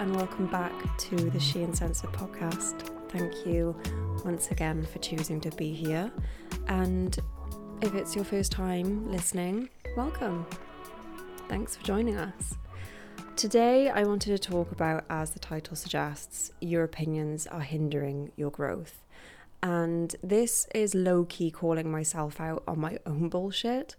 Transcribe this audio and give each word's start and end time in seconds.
and 0.00 0.16
welcome 0.16 0.46
back 0.46 0.72
to 0.96 1.14
the 1.14 1.38
She 1.38 1.62
Uncensored 1.62 2.10
podcast. 2.12 2.88
Thank 3.10 3.44
you 3.44 3.76
once 4.24 4.50
again 4.50 4.86
for 4.86 4.98
choosing 4.98 5.42
to 5.42 5.50
be 5.50 5.74
here. 5.74 6.10
And 6.68 7.18
if 7.82 7.94
it's 7.94 8.16
your 8.16 8.24
first 8.24 8.50
time 8.50 9.12
listening, 9.12 9.68
welcome. 9.98 10.46
Thanks 11.50 11.76
for 11.76 11.84
joining 11.84 12.16
us. 12.16 12.54
Today, 13.36 13.90
I 13.90 14.04
wanted 14.04 14.30
to 14.30 14.38
talk 14.38 14.72
about, 14.72 15.04
as 15.10 15.32
the 15.32 15.38
title 15.38 15.76
suggests, 15.76 16.50
your 16.62 16.82
opinions 16.82 17.46
are 17.46 17.60
hindering 17.60 18.32
your 18.36 18.50
growth. 18.50 19.02
And 19.62 20.16
this 20.22 20.66
is 20.74 20.94
low 20.94 21.26
key 21.26 21.50
calling 21.50 21.90
myself 21.90 22.40
out 22.40 22.62
on 22.66 22.80
my 22.80 22.98
own 23.04 23.28
bullshit. 23.28 23.96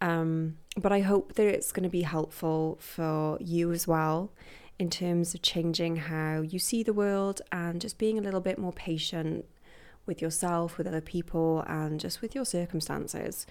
Um, 0.00 0.58
but 0.76 0.90
I 0.90 0.98
hope 0.98 1.34
that 1.34 1.46
it's 1.46 1.70
going 1.70 1.84
to 1.84 1.88
be 1.88 2.02
helpful 2.02 2.76
for 2.80 3.38
you 3.40 3.70
as 3.70 3.86
well 3.86 4.32
in 4.78 4.90
terms 4.90 5.34
of 5.34 5.42
changing 5.42 5.96
how 5.96 6.40
you 6.40 6.58
see 6.58 6.82
the 6.82 6.92
world 6.92 7.42
and 7.50 7.80
just 7.80 7.98
being 7.98 8.18
a 8.18 8.22
little 8.22 8.40
bit 8.40 8.58
more 8.58 8.72
patient 8.72 9.44
with 10.06 10.22
yourself, 10.22 10.78
with 10.78 10.86
other 10.86 11.00
people, 11.00 11.64
and 11.66 12.00
just 12.00 12.22
with 12.22 12.34
your 12.34 12.44
circumstances. 12.44 13.46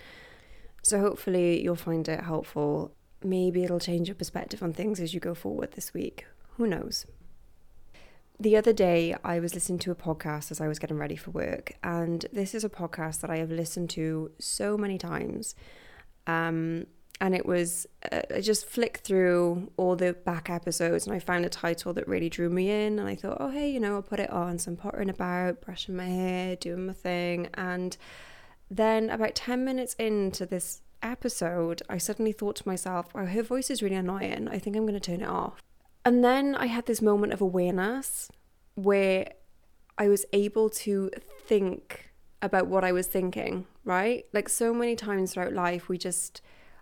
So, 0.83 0.99
hopefully, 0.99 1.61
you'll 1.61 1.75
find 1.75 2.07
it 2.07 2.21
helpful. 2.21 2.93
Maybe 3.23 3.63
it'll 3.63 3.79
change 3.79 4.07
your 4.07 4.15
perspective 4.15 4.63
on 4.63 4.73
things 4.73 4.99
as 4.99 5.13
you 5.13 5.19
go 5.19 5.33
forward 5.33 5.73
this 5.73 5.93
week. 5.93 6.25
Who 6.55 6.65
knows? 6.65 7.05
The 8.39 8.55
other 8.55 8.73
day, 8.73 9.15
I 9.23 9.39
was 9.39 9.53
listening 9.53 9.79
to 9.79 9.91
a 9.91 9.95
podcast 9.95 10.51
as 10.51 10.61
I 10.61 10.67
was 10.67 10.79
getting 10.79 10.97
ready 10.97 11.15
for 11.15 11.31
work, 11.31 11.73
and 11.83 12.25
this 12.31 12.55
is 12.55 12.63
a 12.63 12.69
podcast 12.69 13.21
that 13.21 13.29
I 13.29 13.37
have 13.37 13.51
listened 13.51 13.89
to 13.91 14.31
so 14.39 14.77
many 14.77 14.97
times. 14.97 15.55
Um, 16.25 16.85
and 17.19 17.35
it 17.35 17.45
was 17.45 17.87
uh, 18.11 18.21
I 18.33 18.41
just 18.41 18.65
flicked 18.65 19.01
through 19.01 19.71
all 19.77 19.95
the 19.95 20.13
back 20.13 20.49
episodes 20.49 21.07
and 21.07 21.15
I 21.15 21.19
found 21.19 21.45
a 21.45 21.49
title 21.49 21.93
that 21.93 22.07
really 22.07 22.29
drew 22.29 22.49
me 22.49 22.69
in. 22.69 22.99
And 22.99 23.07
I 23.07 23.15
thought 23.15 23.37
oh 23.39 23.49
hey 23.49 23.69
you 23.69 23.79
know 23.79 23.95
I'll 23.95 24.01
put 24.01 24.19
it 24.19 24.29
on 24.29 24.59
so 24.59 24.71
I'm 24.71 24.77
pottering 24.77 25.09
about 25.09 25.61
brushing 25.61 25.95
my 25.95 26.05
hair 26.05 26.55
doing 26.55 26.87
my 26.87 26.93
thing. 26.93 27.49
And 27.53 27.97
then 28.69 29.09
about 29.09 29.35
10 29.35 29.63
minutes 29.63 29.93
into 29.95 30.45
this 30.45 30.81
episode 31.01 31.81
I 31.89 31.97
suddenly 31.99 32.31
thought 32.31 32.55
to 32.57 32.67
myself 32.67 33.07
oh 33.13 33.25
her 33.25 33.43
voice 33.43 33.69
is 33.69 33.81
really 33.81 33.95
annoying. 33.95 34.47
I 34.47 34.59
think 34.59 34.75
I'm 34.75 34.83
going 34.83 34.93
to 34.93 34.99
turn 34.99 35.21
it 35.21 35.29
off. 35.29 35.61
And 36.05 36.23
then 36.23 36.55
I 36.55 36.67
had 36.67 36.85
this 36.85 37.01
moment 37.01 37.33
of 37.33 37.41
awareness 37.41 38.29
where 38.75 39.33
I 39.97 40.07
was 40.07 40.25
able 40.31 40.69
to 40.69 41.09
think 41.45 42.11
about 42.41 42.67
what 42.67 42.83
I 42.83 42.91
was 42.91 43.07
thinking 43.07 43.65
right? 43.87 44.25
Like 44.33 44.49
so 44.49 44.73
many 44.73 44.95
times 44.95 45.33
throughout 45.33 45.53
life 45.53 45.89
we 45.89 45.97
just 45.97 46.41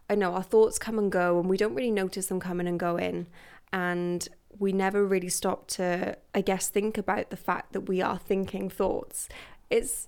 I 0.09 0.15
know 0.15 0.33
our 0.33 0.43
thoughts 0.43 0.77
come 0.77 0.99
and 0.99 1.11
go 1.11 1.39
and 1.39 1.49
we 1.49 1.57
don't 1.57 1.75
really 1.75 1.91
notice 1.91 2.27
them 2.27 2.39
coming 2.39 2.67
and 2.67 2.79
going. 2.79 3.27
And 3.73 4.27
we 4.57 4.71
never 4.71 5.05
really 5.05 5.29
stop 5.29 5.67
to, 5.67 6.17
I 6.33 6.41
guess, 6.41 6.69
think 6.69 6.97
about 6.97 7.29
the 7.29 7.37
fact 7.37 7.73
that 7.73 7.81
we 7.81 8.01
are 8.01 8.17
thinking 8.17 8.69
thoughts. 8.69 9.27
It's 9.69 10.07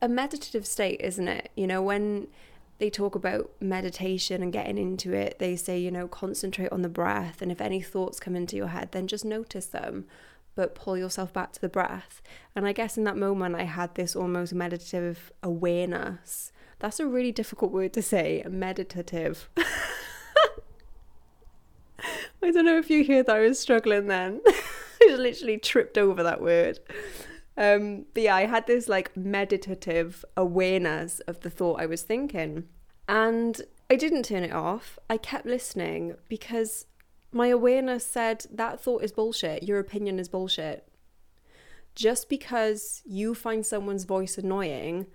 a 0.00 0.08
meditative 0.08 0.66
state, 0.66 1.00
isn't 1.00 1.28
it? 1.28 1.50
You 1.54 1.66
know, 1.66 1.82
when 1.82 2.28
they 2.78 2.90
talk 2.90 3.14
about 3.14 3.50
meditation 3.60 4.42
and 4.42 4.52
getting 4.52 4.78
into 4.78 5.12
it, 5.12 5.38
they 5.38 5.54
say, 5.56 5.78
you 5.78 5.90
know, 5.90 6.08
concentrate 6.08 6.72
on 6.72 6.82
the 6.82 6.88
breath. 6.88 7.40
And 7.40 7.52
if 7.52 7.60
any 7.60 7.80
thoughts 7.80 8.18
come 8.18 8.34
into 8.34 8.56
your 8.56 8.68
head, 8.68 8.92
then 8.92 9.06
just 9.06 9.24
notice 9.24 9.66
them, 9.66 10.06
but 10.56 10.74
pull 10.74 10.98
yourself 10.98 11.32
back 11.32 11.52
to 11.52 11.60
the 11.60 11.68
breath. 11.68 12.20
And 12.56 12.66
I 12.66 12.72
guess 12.72 12.98
in 12.98 13.04
that 13.04 13.16
moment, 13.16 13.54
I 13.54 13.64
had 13.64 13.94
this 13.94 14.16
almost 14.16 14.52
meditative 14.54 15.32
awareness 15.42 16.52
that's 16.78 17.00
a 17.00 17.06
really 17.06 17.32
difficult 17.32 17.72
word 17.72 17.92
to 17.94 18.02
say, 18.02 18.44
meditative. 18.48 19.48
I 22.42 22.50
don't 22.50 22.66
know 22.66 22.78
if 22.78 22.90
you 22.90 23.02
hear 23.04 23.22
that 23.22 23.36
I 23.36 23.40
was 23.40 23.58
struggling 23.58 24.06
then. 24.06 24.40
I 24.46 25.06
just 25.08 25.20
literally 25.20 25.58
tripped 25.58 25.96
over 25.96 26.22
that 26.22 26.40
word. 26.40 26.78
Um, 27.56 28.06
but 28.12 28.24
yeah, 28.24 28.36
I 28.36 28.46
had 28.46 28.66
this 28.66 28.88
like 28.88 29.16
meditative 29.16 30.24
awareness 30.36 31.20
of 31.20 31.40
the 31.40 31.50
thought 31.50 31.80
I 31.80 31.86
was 31.86 32.02
thinking. 32.02 32.64
And 33.08 33.60
I 33.90 33.96
didn't 33.96 34.24
turn 34.24 34.44
it 34.44 34.52
off. 34.52 34.98
I 35.08 35.16
kept 35.16 35.46
listening 35.46 36.16
because 36.28 36.86
my 37.32 37.48
awareness 37.48 38.06
said 38.06 38.46
that 38.52 38.80
thought 38.80 39.02
is 39.02 39.12
bullshit. 39.12 39.62
Your 39.62 39.78
opinion 39.78 40.18
is 40.18 40.28
bullshit. 40.28 40.88
Just 41.94 42.28
because 42.28 43.02
you 43.04 43.34
find 43.34 43.64
someone's 43.64 44.04
voice 44.04 44.36
annoying 44.36 45.06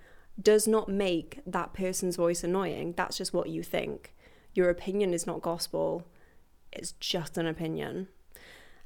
does 0.42 0.68
not 0.68 0.90
make 0.90 1.40
that 1.46 1.74
person's 1.74 2.16
voice 2.16 2.44
annoying. 2.44 2.94
That's 2.96 3.18
just 3.18 3.34
what 3.34 3.50
you 3.50 3.64
think. 3.64 4.14
Your 4.54 4.70
opinion 4.70 5.14
is 5.14 5.28
not 5.28 5.42
gospel, 5.42 6.06
it's 6.72 6.94
just 6.94 7.38
an 7.38 7.48
opinion. 7.48 8.08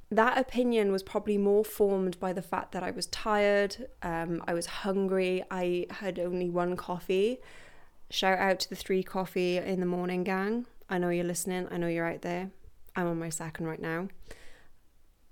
That 0.10 0.38
opinion 0.38 0.92
was 0.92 1.02
probably 1.02 1.38
more 1.38 1.66
formed 1.66 2.20
by 2.20 2.34
the 2.34 2.42
fact 2.42 2.72
that 2.74 2.84
I 2.84 2.92
was 2.92 3.08
tired, 3.08 3.88
um, 4.04 4.44
I 4.48 4.54
was 4.54 4.68
hungry, 4.68 5.44
I 5.50 5.88
had 5.90 6.20
only 6.20 6.50
one 6.50 6.76
coffee. 6.76 7.40
Shout 8.10 8.38
out 8.38 8.60
to 8.60 8.70
the 8.70 8.76
three 8.76 9.02
coffee 9.02 9.58
in 9.58 9.80
the 9.80 9.86
morning 9.86 10.24
gang. 10.24 10.68
I 10.88 11.00
know 11.00 11.10
you're 11.10 11.24
listening, 11.24 11.68
I 11.72 11.78
know 11.78 11.88
you're 11.88 12.12
out 12.12 12.22
there. 12.22 12.52
I'm 12.96 13.08
on 13.08 13.18
my 13.18 13.30
second 13.30 13.66
right 13.66 13.82
now. 13.82 14.10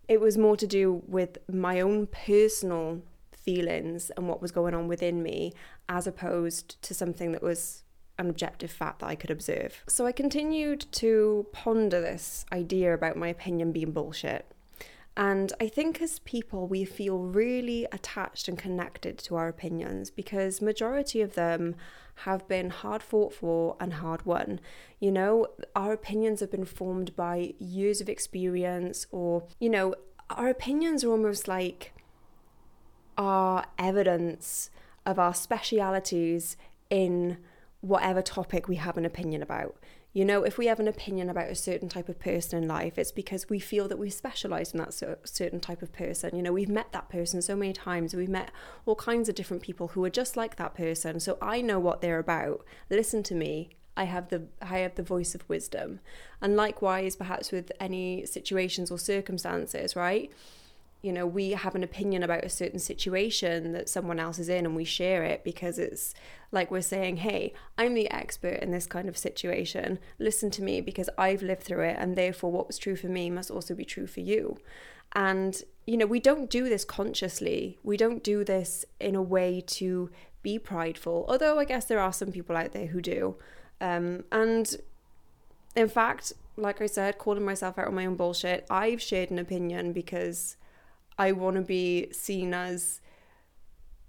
It 0.08 0.20
was 0.20 0.38
more 0.38 0.58
to 0.58 0.66
do 0.66 1.04
with 1.08 1.38
my 1.48 1.80
own 1.80 2.08
personal 2.08 3.02
feelings 3.44 4.12
and 4.18 4.28
what 4.28 4.42
was 4.42 4.52
going 4.52 4.74
on 4.74 4.88
within 4.88 5.22
me 5.22 5.54
as 5.90 6.08
opposed 6.08 6.82
to 6.84 6.94
something 6.94 7.32
that 7.32 7.42
was 7.42 7.84
an 8.18 8.30
objective 8.30 8.72
fact 8.72 9.00
that 9.00 9.08
I 9.08 9.16
could 9.16 9.32
observe. 9.32 9.84
So 9.88 10.06
I 10.06 10.12
continued 10.12 10.86
to 10.94 11.48
ponder 11.52 12.00
this 12.00 12.46
idea 12.52 12.94
about 12.94 13.18
my 13.18 13.28
opinion 13.30 13.72
being 13.72 13.92
bullshit. 13.92 14.46
And 15.18 15.52
I 15.60 15.68
think 15.68 16.02
as 16.02 16.20
people, 16.20 16.68
we 16.68 16.86
feel 16.86 17.20
really 17.20 17.86
attached 17.92 18.48
and 18.48 18.58
connected 18.58 19.18
to 19.20 19.36
our 19.36 19.50
opinions 19.50 20.10
because 20.10 20.62
majority 20.62 21.22
of 21.22 21.36
them 21.36 21.76
have 22.16 22.48
been 22.48 22.70
hard 22.70 23.04
fought 23.04 23.34
for 23.34 23.76
and 23.80 23.94
hard 23.94 24.26
won. 24.26 24.60
You 25.00 25.12
know, 25.12 25.48
our 25.76 25.92
opinions 25.92 26.40
have 26.40 26.52
been 26.52 26.66
formed 26.66 27.16
by 27.16 27.54
years 27.60 28.00
of 28.00 28.08
experience, 28.08 29.06
or, 29.12 29.48
you 29.60 29.70
know, 29.70 29.96
our 30.30 30.48
opinions 30.48 31.04
are 31.04 31.12
almost 31.12 31.48
like 31.48 31.94
our 33.18 33.66
evidence 33.78 34.70
of 35.06 35.20
our 35.20 35.34
specialities 35.34 36.58
in 36.90 37.38
whatever 37.82 38.22
topic 38.22 38.68
we 38.68 38.76
have 38.76 38.98
an 38.98 39.06
opinion 39.06 39.42
about. 39.42 39.76
You 40.14 40.26
know, 40.26 40.44
if 40.44 40.58
we 40.58 40.66
have 40.66 40.82
an 40.82 40.90
opinion 40.90 41.30
about 41.30 41.50
a 41.50 41.56
certain 41.56 41.88
type 41.88 42.10
of 42.10 42.20
person 42.20 42.62
in 42.62 42.68
life, 42.68 42.98
it's 42.98 43.14
because 43.14 43.50
we 43.50 43.60
feel 43.60 43.88
that 43.88 43.98
we 43.98 44.10
specialize 44.10 44.74
in 44.74 44.80
that 44.80 44.94
certain 45.24 45.62
type 45.62 45.82
of 45.82 45.94
person. 45.94 46.36
You 46.36 46.44
know, 46.44 46.52
we've 46.52 46.68
met 46.68 46.92
that 46.92 47.08
person 47.08 47.42
so 47.42 47.56
many 47.56 47.72
times. 47.72 48.14
We've 48.14 48.28
met 48.28 48.52
all 48.86 48.96
kinds 48.96 49.30
of 49.30 49.36
different 49.36 49.64
people 49.64 49.90
who 49.90 50.04
are 50.04 50.10
just 50.10 50.36
like 50.36 50.58
that 50.58 50.76
person. 50.76 51.22
So 51.22 51.38
I 51.42 51.62
know 51.62 51.80
what 51.80 52.02
they're 52.02 52.20
about. 52.20 52.66
Listen 52.90 53.24
to 53.24 53.36
me. 53.36 53.70
I 53.96 54.04
have 54.04 54.30
the 54.30 54.44
I 54.62 54.80
have 54.80 54.96
the 54.96 55.04
voice 55.04 55.34
of 55.34 55.48
wisdom. 55.48 56.02
And 56.42 56.58
likewise, 56.58 57.16
perhaps 57.16 57.52
with 57.52 57.72
any 57.80 58.26
situations 58.26 58.92
or 58.92 59.00
circumstances, 59.00 59.96
right? 59.96 60.30
You 61.02 61.12
know, 61.12 61.26
we 61.26 61.52
have 61.52 61.74
an 61.74 61.84
opinion 61.84 62.22
about 62.22 62.44
a 62.44 62.50
certain 62.50 62.80
situation 62.80 63.72
that 63.74 63.90
someone 63.90 64.20
else 64.20 64.38
is 64.38 64.50
in 64.50 64.66
and 64.66 64.76
we 64.76 64.84
share 64.84 65.24
it 65.24 65.44
because 65.44 65.80
it's 65.80 66.14
like 66.52 66.70
we're 66.70 66.82
saying, 66.82 67.18
hey, 67.18 67.54
I'm 67.78 67.96
the 67.96 68.10
expert 68.12 68.60
in 68.62 68.72
this 68.72 68.86
kind 68.86 69.10
of 69.10 69.18
situation. 69.18 69.98
Listen 70.20 70.52
to 70.52 70.62
me 70.62 70.80
because 70.80 71.10
I've 71.18 71.42
lived 71.42 71.64
through 71.64 71.86
it 71.86 71.98
and 72.00 72.16
therefore 72.16 72.52
what 72.52 72.68
was 72.68 72.78
true 72.78 72.96
for 72.96 73.08
me 73.08 73.30
must 73.30 73.50
also 73.50 73.74
be 73.74 73.86
true 73.86 74.06
for 74.06 74.20
you. 74.20 74.60
And, 75.14 75.60
you 75.88 75.98
know, 75.98 76.06
we 76.06 76.20
don't 76.20 76.50
do 76.50 76.70
this 76.70 76.86
consciously. 76.86 77.80
We 77.84 77.98
don't 77.98 78.24
do 78.24 78.44
this 78.44 78.86
in 79.00 79.16
a 79.16 79.24
way 79.24 79.62
to 79.68 80.10
be 80.44 80.60
prideful, 80.60 81.26
although 81.28 81.60
I 81.60 81.66
guess 81.66 81.86
there 81.86 82.00
are 82.00 82.14
some 82.14 82.32
people 82.32 82.56
out 82.56 82.74
there 82.74 82.88
who 82.88 83.02
do. 83.02 83.38
Um, 83.80 84.24
and 84.32 84.76
in 85.76 85.90
fact, 85.90 86.34
like 86.58 86.82
I 86.82 86.86
said, 86.86 87.18
calling 87.18 87.44
myself 87.44 87.80
out 87.80 87.88
on 87.88 87.96
my 87.96 88.06
own 88.06 88.16
bullshit, 88.16 88.66
I've 88.70 89.02
shared 89.02 89.32
an 89.32 89.40
opinion 89.40 89.94
because 89.94 90.58
I 91.22 91.34
want 91.34 91.56
to 91.56 91.62
be 91.62 92.08
seen 92.12 92.52
as 92.52 93.00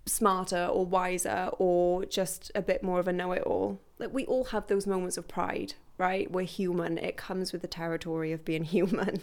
smarter 0.06 0.64
or 0.64 0.86
wiser 0.86 1.50
or 1.58 2.06
just 2.06 2.50
a 2.54 2.62
bit 2.62 2.82
more 2.82 2.98
of 3.00 3.06
a 3.06 3.12
know 3.12 3.32
it 3.32 3.42
all. 3.42 3.80
Like 3.98 4.14
we 4.14 4.24
all 4.24 4.44
have 4.44 4.66
those 4.66 4.86
moments 4.86 5.18
of 5.18 5.28
pride, 5.28 5.74
right? 5.98 6.30
We're 6.30 6.46
human. 6.46 6.96
It 6.96 7.18
comes 7.18 7.52
with 7.52 7.60
the 7.60 7.68
territory 7.68 8.32
of 8.32 8.46
being 8.46 8.64
human. 8.76 9.20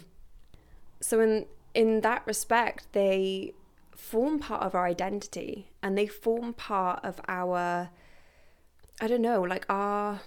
So 1.00 1.18
in 1.20 1.46
in 1.74 2.00
that 2.02 2.22
respect, 2.26 2.86
they 2.92 3.54
form 3.90 4.38
part 4.38 4.62
of 4.62 4.76
our 4.76 4.86
identity 4.86 5.72
and 5.82 5.98
they 5.98 6.06
form 6.06 6.52
part 6.52 7.04
of 7.04 7.20
our 7.26 7.90
I 9.00 9.08
don't 9.08 9.22
know, 9.22 9.42
like 9.42 9.66
our 9.68 10.20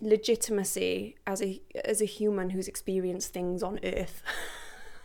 legitimacy 0.00 1.16
as 1.26 1.42
a 1.42 1.60
as 1.84 2.00
a 2.00 2.04
human 2.04 2.50
who's 2.50 2.68
experienced 2.68 3.32
things 3.32 3.64
on 3.64 3.80
earth. 3.82 4.22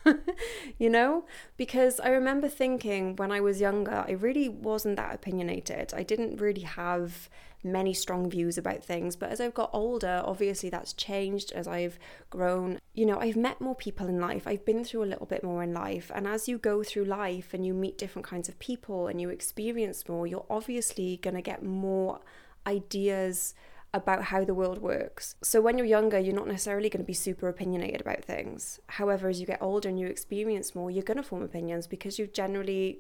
you 0.78 0.90
know? 0.90 1.26
Because 1.58 2.00
I 2.00 2.10
remember 2.10 2.48
thinking 2.48 3.16
when 3.16 3.32
I 3.32 3.42
was 3.42 3.62
younger, 3.62 4.04
I 4.08 4.12
really 4.12 4.50
wasn't 4.50 4.98
that 4.98 5.16
opinionated. 5.16 5.94
I 5.96 6.04
didn't 6.04 6.40
really 6.40 6.62
have 6.62 7.30
many 7.64 7.94
strong 7.94 8.30
views 8.30 8.58
about 8.58 8.84
things. 8.84 9.16
But 9.16 9.32
as 9.32 9.40
I've 9.40 9.54
got 9.54 9.70
older, 9.74 10.22
obviously 10.26 10.70
that's 10.70 10.94
changed 10.94 11.52
as 11.54 11.68
I've 11.68 11.98
grown. 12.30 12.80
You 12.94 13.06
know, 13.06 13.20
I've 13.20 13.38
met 13.38 13.62
more 13.62 13.76
people 13.76 14.08
in 14.08 14.20
life, 14.20 14.46
I've 14.46 14.66
been 14.66 14.84
through 14.84 15.04
a 15.04 15.06
little 15.06 15.26
bit 15.26 15.44
more 15.44 15.64
in 15.64 15.74
life. 15.74 16.12
And 16.14 16.28
as 16.28 16.48
you 16.48 16.58
go 16.58 16.84
through 16.84 17.06
life 17.06 17.54
and 17.54 17.66
you 17.66 17.74
meet 17.74 17.98
different 17.98 18.28
kinds 18.28 18.50
of 18.50 18.60
people 18.60 19.08
and 19.08 19.22
you 19.22 19.30
experience 19.30 20.08
more, 20.08 20.28
you're 20.28 20.46
obviously 20.50 21.18
going 21.18 21.36
to 21.36 21.42
get 21.42 21.64
more 21.64 22.20
ideas 22.68 23.56
about 23.94 24.24
how 24.24 24.44
the 24.44 24.54
world 24.54 24.80
works. 24.80 25.36
So 25.44 25.62
when 25.62 25.78
you're 25.78 25.88
younger, 25.88 26.20
you're 26.20 26.36
not 26.36 26.48
necessarily 26.48 26.90
going 26.90 27.04
to 27.04 27.08
be 27.08 27.14
super 27.14 27.48
opinionated 27.48 28.02
about 28.02 28.24
things. 28.24 28.80
However, 28.88 29.30
as 29.30 29.40
you 29.40 29.46
get 29.46 29.62
older 29.62 29.90
and 29.90 30.00
you 30.00 30.08
experience 30.08 30.74
more, 30.74 30.90
you're 30.90 31.04
going 31.04 31.18
to 31.18 31.24
form 31.24 31.44
opinions 31.44 31.86
because 31.86 32.18
you've 32.18 32.34
generally 32.34 33.00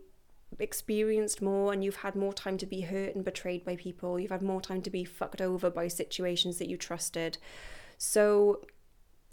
experienced 0.60 1.42
more 1.42 1.74
and 1.74 1.84
you've 1.84 1.98
had 1.98 2.16
more 2.16 2.34
time 2.34 2.57
to 2.60 2.66
be 2.68 2.81
hurt 2.81 3.16
and 3.16 3.25
betrayed 3.25 3.66
by 3.66 3.75
people. 3.75 4.19
You've 4.19 4.31
had 4.31 4.44
more 4.44 4.62
time 4.62 4.81
to 4.84 4.90
be 4.90 5.04
fucked 5.04 5.42
over 5.42 5.72
by 5.72 5.88
situations 5.88 6.60
that 6.60 6.69
you 6.69 6.78
trusted. 6.78 7.39
So 7.98 8.62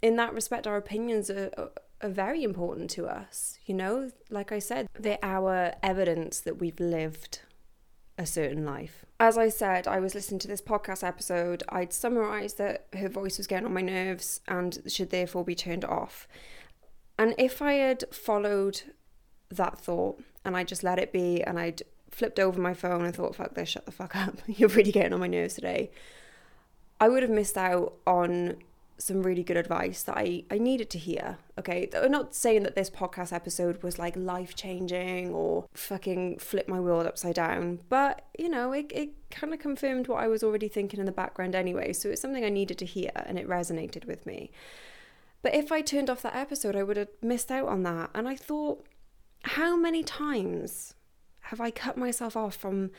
in 0.01 0.15
that 0.15 0.33
respect, 0.33 0.65
our 0.65 0.77
opinions 0.77 1.29
are, 1.29 1.51
are, 1.57 1.71
very 2.09 2.43
important 2.43 2.89
to 2.89 3.05
us. 3.05 3.59
You 3.67 3.75
know, 3.75 4.09
like 4.31 4.51
I 4.51 4.57
said, 4.57 4.87
they're 4.97 5.19
our 5.21 5.73
evidence 5.83 6.39
that 6.39 6.57
we've 6.57 6.79
lived 6.79 7.41
a 8.21 8.25
certain 8.25 8.65
life. 8.65 9.05
As 9.19 9.37
I 9.37 9.49
said, 9.49 9.87
I 9.87 9.99
was 9.99 10.15
listening 10.15 10.39
to 10.39 10.47
this 10.47 10.61
podcast 10.61 11.03
episode. 11.03 11.63
I'd 11.69 11.91
summarised 11.91 12.57
that 12.57 12.87
her 12.93 13.09
voice 13.09 13.37
was 13.37 13.47
getting 13.47 13.65
on 13.65 13.73
my 13.73 13.81
nerves 13.81 14.41
and 14.47 14.79
should 14.87 15.09
therefore 15.09 15.43
be 15.43 15.55
turned 15.55 15.83
off. 15.83 16.27
And 17.17 17.35
if 17.37 17.61
I 17.61 17.73
had 17.73 18.03
followed 18.11 18.81
that 19.49 19.77
thought 19.77 20.21
and 20.45 20.55
I 20.55 20.63
just 20.63 20.83
let 20.83 20.99
it 20.99 21.11
be 21.11 21.43
and 21.43 21.59
I'd 21.59 21.83
flipped 22.09 22.39
over 22.39 22.59
my 22.59 22.73
phone 22.73 23.05
and 23.05 23.15
thought, 23.15 23.35
fuck 23.35 23.53
this, 23.53 23.69
shut 23.69 23.85
the 23.85 23.91
fuck 23.91 24.15
up, 24.15 24.35
you're 24.47 24.69
really 24.69 24.91
getting 24.91 25.13
on 25.13 25.19
my 25.19 25.27
nerves 25.27 25.55
today, 25.55 25.91
I 26.99 27.09
would 27.09 27.23
have 27.23 27.31
missed 27.31 27.57
out 27.57 27.93
on 28.05 28.57
some 29.01 29.23
really 29.23 29.43
good 29.43 29.57
advice 29.57 30.03
that 30.03 30.17
I, 30.17 30.43
I 30.51 30.57
needed 30.57 30.89
to 30.91 30.97
hear. 30.99 31.37
Okay. 31.57 31.89
I'm 31.93 32.11
not 32.11 32.35
saying 32.35 32.63
that 32.63 32.75
this 32.75 32.89
podcast 32.89 33.33
episode 33.33 33.81
was 33.83 33.97
like 33.97 34.15
life 34.15 34.55
changing 34.55 35.33
or 35.33 35.65
fucking 35.73 36.39
flip 36.39 36.67
my 36.67 36.79
world 36.79 37.05
upside 37.05 37.35
down, 37.35 37.79
but 37.89 38.25
you 38.37 38.49
know, 38.49 38.71
it, 38.73 38.91
it 38.93 39.09
kind 39.31 39.53
of 39.53 39.59
confirmed 39.59 40.07
what 40.07 40.23
I 40.23 40.27
was 40.27 40.43
already 40.43 40.67
thinking 40.67 40.99
in 40.99 41.05
the 41.05 41.11
background 41.11 41.55
anyway. 41.55 41.93
So 41.93 42.09
it's 42.09 42.21
something 42.21 42.45
I 42.45 42.49
needed 42.49 42.77
to 42.79 42.85
hear 42.85 43.11
and 43.15 43.39
it 43.39 43.47
resonated 43.47 44.05
with 44.05 44.25
me. 44.25 44.51
But 45.41 45.55
if 45.55 45.71
I 45.71 45.81
turned 45.81 46.09
off 46.09 46.21
that 46.21 46.35
episode, 46.35 46.75
I 46.75 46.83
would 46.83 46.97
have 46.97 47.09
missed 47.21 47.51
out 47.51 47.67
on 47.67 47.83
that. 47.83 48.11
And 48.13 48.27
I 48.27 48.35
thought, 48.35 48.85
how 49.43 49.75
many 49.75 50.03
times 50.03 50.93
have 51.45 51.59
I 51.59 51.71
cut 51.71 51.97
myself 51.97 52.37
off 52.37 52.55
from 52.55 52.91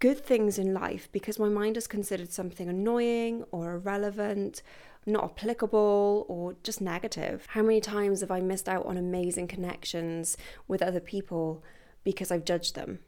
good 0.00 0.24
things 0.24 0.58
in 0.58 0.74
life 0.74 1.08
because 1.12 1.38
my 1.38 1.48
mind 1.48 1.76
has 1.76 1.86
considered 1.86 2.32
something 2.32 2.68
annoying 2.68 3.44
or 3.50 3.72
irrelevant 3.72 4.62
not 5.08 5.24
applicable 5.24 6.26
or 6.28 6.54
just 6.62 6.80
negative. 6.80 7.46
How 7.48 7.62
many 7.62 7.80
times 7.80 8.20
have 8.20 8.30
I 8.30 8.40
missed 8.40 8.68
out 8.68 8.86
on 8.86 8.96
amazing 8.96 9.48
connections 9.48 10.36
with 10.66 10.82
other 10.82 11.00
people 11.00 11.62
because 12.04 12.30
I've 12.30 12.44
judged 12.44 12.74
them 12.74 13.00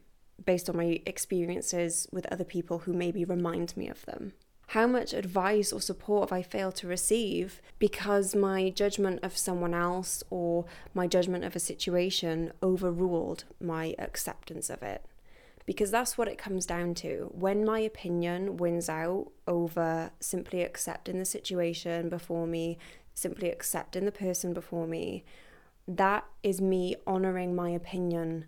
based 0.45 0.69
on 0.69 0.77
my 0.77 0.99
experiences 1.05 2.07
with 2.11 2.25
other 2.31 2.43
people 2.43 2.79
who 2.79 2.93
maybe 2.93 3.23
remind 3.23 3.75
me 3.77 3.87
of 3.87 4.05
them? 4.05 4.33
How 4.67 4.87
much 4.87 5.13
advice 5.13 5.73
or 5.73 5.81
support 5.81 6.29
have 6.29 6.37
I 6.37 6.43
failed 6.43 6.75
to 6.75 6.87
receive 6.87 7.61
because 7.77 8.33
my 8.33 8.69
judgment 8.69 9.19
of 9.21 9.37
someone 9.37 9.73
else 9.73 10.23
or 10.29 10.63
my 10.93 11.07
judgment 11.07 11.43
of 11.43 11.57
a 11.57 11.59
situation 11.59 12.53
overruled 12.63 13.43
my 13.59 13.95
acceptance 13.99 14.69
of 14.69 14.81
it? 14.81 15.05
Because 15.65 15.91
that's 15.91 16.17
what 16.17 16.27
it 16.27 16.37
comes 16.37 16.65
down 16.65 16.93
to. 16.95 17.29
When 17.31 17.65
my 17.65 17.79
opinion 17.79 18.57
wins 18.57 18.89
out 18.89 19.31
over 19.47 20.11
simply 20.19 20.61
accepting 20.61 21.19
the 21.19 21.25
situation 21.25 22.09
before 22.09 22.47
me, 22.47 22.77
simply 23.13 23.49
accepting 23.49 24.05
the 24.05 24.11
person 24.11 24.53
before 24.53 24.87
me, 24.87 25.23
that 25.87 26.25
is 26.43 26.61
me 26.61 26.95
honoring 27.05 27.55
my 27.55 27.69
opinion 27.69 28.45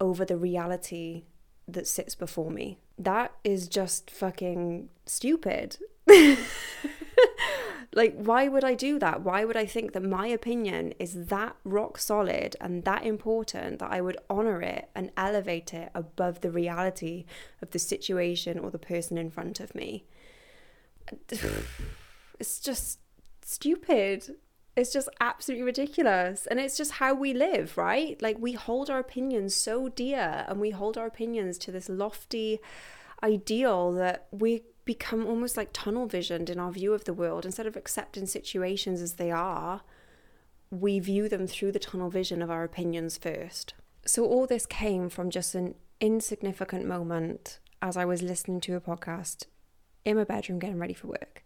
over 0.00 0.24
the 0.24 0.36
reality 0.36 1.24
that 1.68 1.86
sits 1.86 2.14
before 2.14 2.50
me. 2.50 2.78
That 2.98 3.32
is 3.44 3.68
just 3.68 4.10
fucking 4.10 4.88
stupid. 5.06 5.78
Like, 7.92 8.14
why 8.14 8.46
would 8.46 8.62
I 8.62 8.74
do 8.74 9.00
that? 9.00 9.22
Why 9.22 9.44
would 9.44 9.56
I 9.56 9.66
think 9.66 9.92
that 9.92 10.02
my 10.04 10.28
opinion 10.28 10.94
is 11.00 11.26
that 11.26 11.56
rock 11.64 11.98
solid 11.98 12.54
and 12.60 12.84
that 12.84 13.04
important 13.04 13.80
that 13.80 13.90
I 13.90 14.00
would 14.00 14.16
honor 14.28 14.62
it 14.62 14.88
and 14.94 15.10
elevate 15.16 15.74
it 15.74 15.90
above 15.92 16.40
the 16.40 16.52
reality 16.52 17.24
of 17.60 17.70
the 17.70 17.80
situation 17.80 18.60
or 18.60 18.70
the 18.70 18.78
person 18.78 19.18
in 19.18 19.30
front 19.30 19.60
of 19.60 19.74
me? 19.74 20.04
It's 22.38 22.58
just 22.58 23.00
stupid. 23.44 24.36
It's 24.74 24.94
just 24.94 25.10
absolutely 25.20 25.64
ridiculous. 25.64 26.46
And 26.46 26.58
it's 26.58 26.78
just 26.78 26.92
how 26.92 27.12
we 27.12 27.34
live, 27.34 27.76
right? 27.76 28.20
Like, 28.22 28.38
we 28.38 28.52
hold 28.52 28.88
our 28.88 28.98
opinions 28.98 29.54
so 29.54 29.90
dear 29.90 30.46
and 30.48 30.58
we 30.58 30.70
hold 30.70 30.96
our 30.96 31.04
opinions 31.04 31.58
to 31.58 31.70
this 31.70 31.90
lofty 31.90 32.60
ideal 33.22 33.92
that 33.92 34.26
we 34.30 34.62
become 34.84 35.26
almost 35.26 35.56
like 35.56 35.70
tunnel 35.72 36.06
visioned 36.06 36.50
in 36.50 36.58
our 36.58 36.72
view 36.72 36.92
of 36.92 37.04
the 37.04 37.14
world. 37.14 37.44
Instead 37.44 37.66
of 37.66 37.76
accepting 37.76 38.26
situations 38.26 39.00
as 39.00 39.14
they 39.14 39.30
are, 39.30 39.82
we 40.70 40.98
view 40.98 41.28
them 41.28 41.46
through 41.46 41.72
the 41.72 41.78
tunnel 41.78 42.10
vision 42.10 42.42
of 42.42 42.50
our 42.50 42.64
opinions 42.64 43.18
first. 43.18 43.74
So, 44.06 44.24
all 44.24 44.46
this 44.46 44.66
came 44.66 45.08
from 45.08 45.30
just 45.30 45.54
an 45.54 45.74
insignificant 46.00 46.86
moment 46.86 47.58
as 47.82 47.96
I 47.96 48.04
was 48.04 48.22
listening 48.22 48.60
to 48.62 48.76
a 48.76 48.80
podcast 48.80 49.44
in 50.04 50.16
my 50.16 50.24
bedroom 50.24 50.58
getting 50.58 50.78
ready 50.78 50.94
for 50.94 51.08
work. 51.08 51.44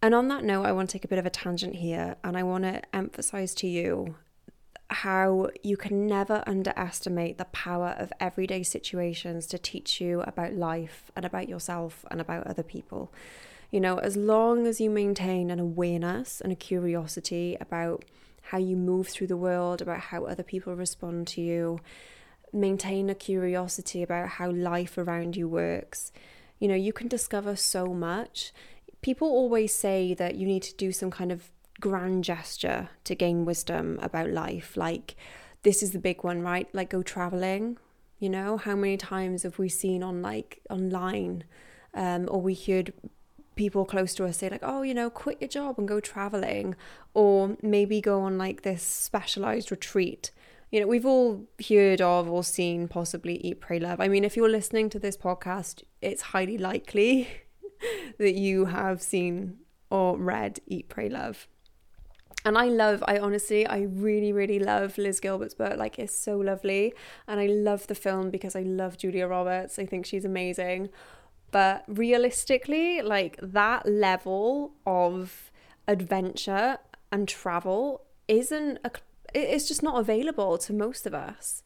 And 0.00 0.14
on 0.14 0.28
that 0.28 0.44
note, 0.44 0.64
I 0.64 0.72
want 0.72 0.90
to 0.90 0.92
take 0.92 1.04
a 1.04 1.08
bit 1.08 1.18
of 1.18 1.26
a 1.26 1.30
tangent 1.30 1.76
here 1.76 2.16
and 2.24 2.36
I 2.36 2.42
want 2.42 2.64
to 2.64 2.82
emphasize 2.94 3.54
to 3.56 3.66
you 3.66 4.16
how 4.92 5.50
you 5.62 5.76
can 5.76 6.06
never 6.06 6.42
underestimate 6.46 7.38
the 7.38 7.44
power 7.46 7.94
of 7.98 8.12
everyday 8.20 8.62
situations 8.62 9.46
to 9.48 9.58
teach 9.58 10.00
you 10.00 10.22
about 10.22 10.54
life 10.54 11.10
and 11.14 11.24
about 11.24 11.48
yourself 11.48 12.04
and 12.10 12.20
about 12.20 12.46
other 12.46 12.62
people. 12.62 13.12
You 13.70 13.80
know, 13.80 13.98
as 13.98 14.16
long 14.16 14.66
as 14.66 14.80
you 14.80 14.90
maintain 14.90 15.50
an 15.50 15.60
awareness 15.60 16.40
and 16.40 16.52
a 16.52 16.56
curiosity 16.56 17.56
about 17.60 18.04
how 18.42 18.58
you 18.58 18.76
move 18.76 19.08
through 19.08 19.28
the 19.28 19.36
world, 19.36 19.80
about 19.80 20.00
how 20.00 20.24
other 20.24 20.42
people 20.42 20.74
respond 20.74 21.26
to 21.28 21.40
you, 21.40 21.80
maintain 22.52 23.08
a 23.08 23.14
curiosity 23.14 24.02
about 24.02 24.28
how 24.28 24.50
life 24.50 24.98
around 24.98 25.36
you 25.36 25.48
works, 25.48 26.12
you 26.58 26.68
know, 26.68 26.74
you 26.74 26.92
can 26.92 27.08
discover 27.08 27.56
so 27.56 27.94
much. 27.94 28.52
People 29.00 29.28
always 29.28 29.72
say 29.72 30.14
that 30.14 30.34
you 30.34 30.46
need 30.46 30.62
to 30.64 30.74
do 30.74 30.92
some 30.92 31.10
kind 31.10 31.32
of 31.32 31.50
grand 31.82 32.24
gesture 32.24 32.88
to 33.04 33.14
gain 33.14 33.44
wisdom 33.44 33.98
about 34.00 34.30
life. 34.30 34.74
Like, 34.76 35.16
this 35.64 35.82
is 35.82 35.90
the 35.90 35.98
big 35.98 36.24
one, 36.24 36.40
right? 36.40 36.66
Like, 36.72 36.88
go 36.88 37.02
traveling. 37.02 37.76
You 38.18 38.30
know, 38.30 38.56
how 38.56 38.76
many 38.76 38.96
times 38.96 39.42
have 39.42 39.58
we 39.58 39.68
seen 39.68 40.02
on 40.02 40.22
like 40.22 40.60
online 40.70 41.44
um, 41.92 42.28
or 42.30 42.40
we 42.40 42.54
heard 42.54 42.94
people 43.56 43.84
close 43.84 44.14
to 44.14 44.24
us 44.24 44.38
say, 44.38 44.48
like, 44.48 44.62
oh, 44.62 44.82
you 44.82 44.94
know, 44.94 45.10
quit 45.10 45.40
your 45.40 45.48
job 45.48 45.78
and 45.78 45.86
go 45.86 46.00
traveling, 46.00 46.74
or 47.12 47.56
maybe 47.60 48.00
go 48.00 48.20
on 48.22 48.38
like 48.38 48.62
this 48.62 48.82
specialized 48.82 49.70
retreat. 49.70 50.30
You 50.70 50.80
know, 50.80 50.86
we've 50.86 51.04
all 51.04 51.44
heard 51.68 52.00
of 52.00 52.30
or 52.30 52.44
seen 52.44 52.88
possibly 52.88 53.34
Eat, 53.38 53.60
Pray, 53.60 53.80
Love. 53.80 54.00
I 54.00 54.08
mean, 54.08 54.24
if 54.24 54.36
you're 54.36 54.48
listening 54.48 54.88
to 54.90 54.98
this 54.98 55.16
podcast, 55.16 55.82
it's 56.00 56.22
highly 56.22 56.56
likely 56.56 57.28
that 58.18 58.34
you 58.34 58.66
have 58.66 59.02
seen 59.02 59.58
or 59.90 60.16
read 60.16 60.60
Eat, 60.66 60.88
Pray, 60.88 61.10
Love 61.10 61.48
and 62.44 62.58
I 62.58 62.66
love, 62.66 63.04
I 63.06 63.18
honestly, 63.18 63.66
I 63.66 63.82
really, 63.82 64.32
really 64.32 64.58
love 64.58 64.98
Liz 64.98 65.20
Gilbert's 65.20 65.54
book. 65.54 65.76
Like, 65.76 65.98
it's 65.98 66.16
so 66.16 66.36
lovely. 66.38 66.92
And 67.28 67.38
I 67.38 67.46
love 67.46 67.86
the 67.86 67.94
film 67.94 68.30
because 68.30 68.56
I 68.56 68.62
love 68.62 68.98
Julia 68.98 69.26
Roberts. 69.26 69.78
I 69.78 69.86
think 69.86 70.06
she's 70.06 70.24
amazing. 70.24 70.88
But 71.52 71.84
realistically, 71.86 73.02
like, 73.02 73.38
that 73.42 73.86
level 73.86 74.72
of 74.86 75.52
adventure 75.86 76.78
and 77.12 77.28
travel 77.28 78.02
isn't, 78.26 78.78
a, 78.84 78.90
it's 79.34 79.68
just 79.68 79.82
not 79.82 80.00
available 80.00 80.58
to 80.58 80.72
most 80.72 81.06
of 81.06 81.14
us. 81.14 81.62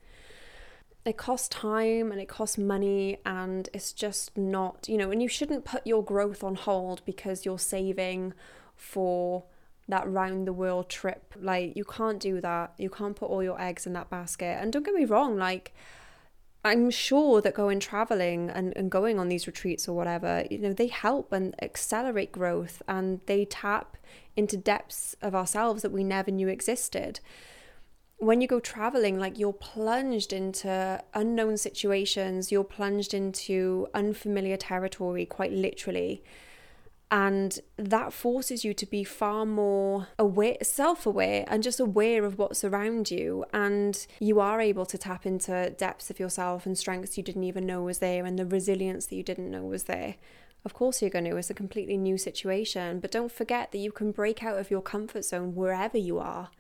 It 1.05 1.17
costs 1.17 1.49
time 1.49 2.11
and 2.11 2.21
it 2.21 2.29
costs 2.29 2.59
money, 2.59 3.19
and 3.25 3.69
it's 3.73 3.93
just 3.93 4.37
not, 4.37 4.89
you 4.89 4.99
know, 4.99 5.13
and 5.13 5.23
you 5.23 5.29
shouldn't 5.29 5.65
put 5.65 5.87
your 5.87 6.03
growth 6.03 6.43
on 6.43 6.57
hold 6.57 7.01
because 7.05 7.47
you're 7.47 7.61
saving 7.61 8.35
for 8.75 9.45
that 9.89 10.09
round 10.09 10.47
the 10.47 10.53
world 10.53 10.89
trip. 10.89 11.35
Like 11.41 11.77
you 11.77 11.85
can't 11.85 12.21
do 12.21 12.41
that. 12.41 12.75
You 12.79 12.91
can't 12.91 13.17
put 13.17 13.31
all 13.31 13.43
your 13.43 13.61
eggs 13.61 13.87
in 13.87 13.93
that 13.95 14.11
basket. 14.11 14.59
And 14.61 14.73
don't 14.73 14.85
get 14.85 14.95
me 14.95 15.05
wrong, 15.05 15.37
like 15.37 15.75
I'm 16.65 16.91
sure 16.91 17.41
that 17.43 17.55
going 17.55 17.79
traveling 17.79 18.51
and, 18.51 18.77
and 18.77 18.91
going 18.91 19.21
on 19.21 19.29
these 19.29 19.47
retreats 19.47 19.87
or 19.87 19.95
whatever, 19.95 20.45
you 20.51 20.59
know, 20.59 20.73
they 20.73 20.89
help 20.89 21.33
and 21.33 21.55
accelerate 21.63 22.33
growth 22.33 22.83
and 22.89 23.21
they 23.27 23.45
tap 23.45 23.97
into 24.35 24.57
depths 24.57 25.15
of 25.23 25.35
ourselves 25.35 25.83
that 25.83 25.93
we 25.93 26.03
never 26.03 26.33
knew 26.33 26.49
existed. 26.49 27.21
when 28.19 28.41
you 28.41 28.49
go 28.49 28.59
traveling, 28.61 29.19
like 29.19 29.39
you're 29.39 29.53
plunged 29.53 30.33
into 30.33 31.03
unknown 31.15 31.57
situations, 31.57 32.51
you're 32.51 32.65
plunged 32.65 33.13
into 33.13 33.87
unfamiliar 33.95 34.57
territory, 34.57 35.27
quite 35.27 35.53
literally. 35.53 36.25
And 37.09 37.61
that 37.77 38.13
forces 38.13 38.65
you 38.65 38.75
to 38.75 38.87
be 38.87 39.05
far 39.05 39.47
more 39.47 40.09
aware, 40.19 40.57
self 40.63 41.07
aware, 41.07 41.45
and 41.47 41.63
just 41.63 41.79
aware 41.79 42.25
of 42.25 42.37
what's 42.37 42.65
around 42.65 43.11
you. 43.11 43.45
And 43.53 44.05
you 44.19 44.41
are 44.41 44.61
able 44.61 44.87
to 44.87 44.99
tap 44.99 45.25
into 45.25 45.71
depths 45.71 46.11
of 46.11 46.19
yourself 46.19 46.67
and 46.67 46.77
strengths 46.77 47.17
you 47.17 47.23
didn't 47.23 47.45
even 47.45 47.65
know 47.65 47.83
was 47.83 47.99
there, 47.99 48.25
and 48.25 48.39
the 48.39 48.47
resilience 48.47 49.07
that 49.07 49.17
you 49.17 49.23
didn't 49.23 49.51
know 49.51 49.63
was 49.63 49.85
there. 49.85 50.17
Of 50.65 50.75
course, 50.75 51.01
you're 51.01 51.11
going 51.11 51.27
to. 51.27 51.37
It's 51.37 51.49
a 51.49 51.55
completely 51.55 51.97
new 51.97 52.19
situation. 52.19 52.99
But 52.99 53.13
don't 53.13 53.31
forget 53.31 53.71
that 53.71 53.79
you 53.79 53.93
can 53.93 54.11
break 54.11 54.43
out 54.43 54.59
of 54.59 54.69
your 54.69 54.83
comfort 54.83 55.25
zone 55.25 55.55
wherever 55.55 55.97
you 55.97 56.19
are. 56.19 56.51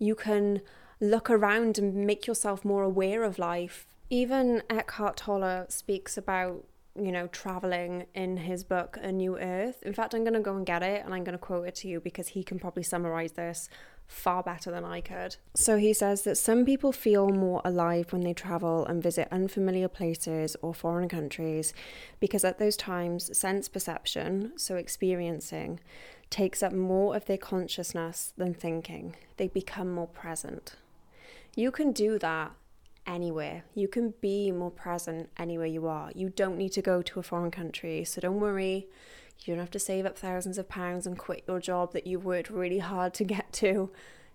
You 0.00 0.16
can 0.16 0.62
look 1.00 1.30
around 1.30 1.78
and 1.78 2.04
make 2.04 2.26
yourself 2.26 2.64
more 2.64 2.82
aware 2.82 3.22
of 3.22 3.38
life. 3.38 3.86
Even 4.10 4.64
Eckhart 4.68 5.16
Tolle 5.16 5.66
speaks 5.68 6.18
about 6.18 6.64
you 6.94 7.10
know, 7.10 7.26
traveling 7.28 8.06
in 8.14 8.36
his 8.36 8.64
book, 8.64 8.98
A 9.00 9.10
New 9.10 9.38
Earth. 9.38 9.82
In 9.82 9.94
fact, 9.94 10.14
I'm 10.14 10.24
going 10.24 10.34
to 10.34 10.40
go 10.40 10.56
and 10.56 10.66
get 10.66 10.82
it 10.82 11.04
and 11.04 11.14
I'm 11.14 11.24
going 11.24 11.32
to 11.32 11.38
quote 11.38 11.66
it 11.66 11.74
to 11.76 11.88
you 11.88 12.00
because 12.00 12.28
he 12.28 12.44
can 12.44 12.58
probably 12.58 12.82
summarize 12.82 13.32
this 13.32 13.68
far 14.06 14.42
better 14.42 14.70
than 14.70 14.84
I 14.84 15.00
could. 15.00 15.36
So 15.54 15.78
he 15.78 15.94
says 15.94 16.22
that 16.22 16.36
some 16.36 16.66
people 16.66 16.92
feel 16.92 17.30
more 17.30 17.62
alive 17.64 18.12
when 18.12 18.22
they 18.22 18.34
travel 18.34 18.84
and 18.84 19.02
visit 19.02 19.28
unfamiliar 19.30 19.88
places 19.88 20.54
or 20.60 20.74
foreign 20.74 21.08
countries 21.08 21.72
because 22.20 22.44
at 22.44 22.58
those 22.58 22.76
times, 22.76 23.36
sense 23.36 23.68
perception, 23.68 24.52
so 24.56 24.76
experiencing, 24.76 25.80
takes 26.28 26.62
up 26.62 26.72
more 26.72 27.16
of 27.16 27.24
their 27.24 27.38
consciousness 27.38 28.34
than 28.36 28.52
thinking. 28.52 29.16
They 29.38 29.48
become 29.48 29.92
more 29.92 30.08
present. 30.08 30.76
You 31.56 31.70
can 31.70 31.92
do 31.92 32.18
that 32.18 32.52
anywhere. 33.06 33.64
You 33.74 33.88
can 33.88 34.14
be 34.20 34.50
more 34.52 34.70
present 34.70 35.30
anywhere 35.36 35.66
you 35.66 35.86
are. 35.86 36.10
You 36.14 36.28
don't 36.30 36.56
need 36.56 36.72
to 36.72 36.82
go 36.82 37.02
to 37.02 37.20
a 37.20 37.22
foreign 37.22 37.50
country. 37.50 38.04
So 38.04 38.20
don't 38.20 38.40
worry. 38.40 38.88
You 39.40 39.54
don't 39.54 39.60
have 39.60 39.70
to 39.72 39.78
save 39.78 40.06
up 40.06 40.16
thousands 40.16 40.58
of 40.58 40.68
pounds 40.68 41.06
and 41.06 41.18
quit 41.18 41.44
your 41.48 41.60
job 41.60 41.92
that 41.92 42.06
you've 42.06 42.24
worked 42.24 42.50
really 42.50 42.78
hard 42.78 43.12
to 43.14 43.24
get 43.24 43.52
to 43.54 43.90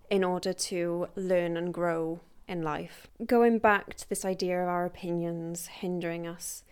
in 0.10 0.24
order 0.24 0.54
to 0.54 1.08
learn 1.16 1.58
and 1.58 1.74
grow 1.74 2.20
in 2.48 2.62
life. 2.62 3.08
Going 3.26 3.60
back 3.60 3.96
to 3.96 4.10
this 4.10 4.26
idea 4.26 4.62
of 4.62 4.68
our 4.68 4.86
opinions 4.86 5.68
hindering 5.68 6.28
us, 6.28 6.64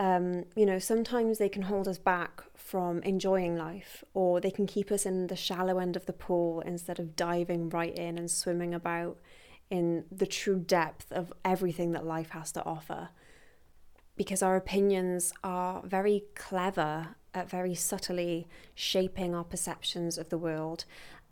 um, 0.00 0.44
you 0.54 0.64
know, 0.64 0.78
sometimes 0.78 1.38
they 1.38 1.48
can 1.48 1.62
hold 1.62 1.88
us 1.88 1.98
back 1.98 2.44
from 2.54 3.02
enjoying 3.02 3.56
life, 3.56 4.04
or 4.14 4.40
they 4.40 4.50
can 4.50 4.66
keep 4.66 4.92
us 4.92 5.04
in 5.04 5.26
the 5.26 5.34
shallow 5.34 5.78
end 5.78 5.96
of 5.96 6.06
the 6.06 6.12
pool 6.12 6.60
instead 6.60 7.00
of 7.00 7.16
diving 7.16 7.68
right 7.68 7.96
in 7.96 8.16
and 8.16 8.30
swimming 8.30 8.74
about 8.74 9.16
in 9.70 10.04
the 10.10 10.26
true 10.26 10.58
depth 10.58 11.12
of 11.12 11.32
everything 11.44 11.92
that 11.92 12.06
life 12.06 12.30
has 12.30 12.52
to 12.52 12.64
offer. 12.64 13.10
Because 14.16 14.42
our 14.42 14.56
opinions 14.56 15.32
are 15.44 15.82
very 15.84 16.24
clever 16.34 17.16
at 17.34 17.48
very 17.48 17.74
subtly 17.74 18.48
shaping 18.74 19.34
our 19.34 19.44
perceptions 19.44 20.18
of 20.18 20.28
the 20.28 20.38
world, 20.38 20.84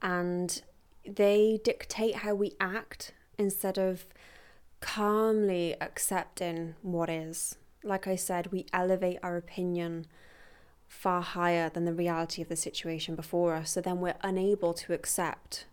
and 0.02 0.62
they 1.04 1.60
dictate 1.64 2.16
how 2.16 2.34
we 2.34 2.52
act 2.60 3.12
instead 3.38 3.78
of 3.78 4.06
calmly 4.80 5.74
accepting 5.80 6.74
what 6.82 7.08
is. 7.08 7.56
Like 7.82 8.06
I 8.06 8.16
said, 8.16 8.52
we 8.52 8.66
elevate 8.72 9.18
our 9.22 9.36
opinion 9.36 10.06
far 10.86 11.22
higher 11.22 11.68
than 11.68 11.84
the 11.84 11.94
reality 11.94 12.42
of 12.42 12.48
the 12.48 12.56
situation 12.56 13.16
before 13.16 13.54
us, 13.54 13.70
so 13.70 13.80
then 13.80 14.00
we're 14.00 14.14
unable 14.22 14.74
to 14.74 14.92
accept 14.92 15.64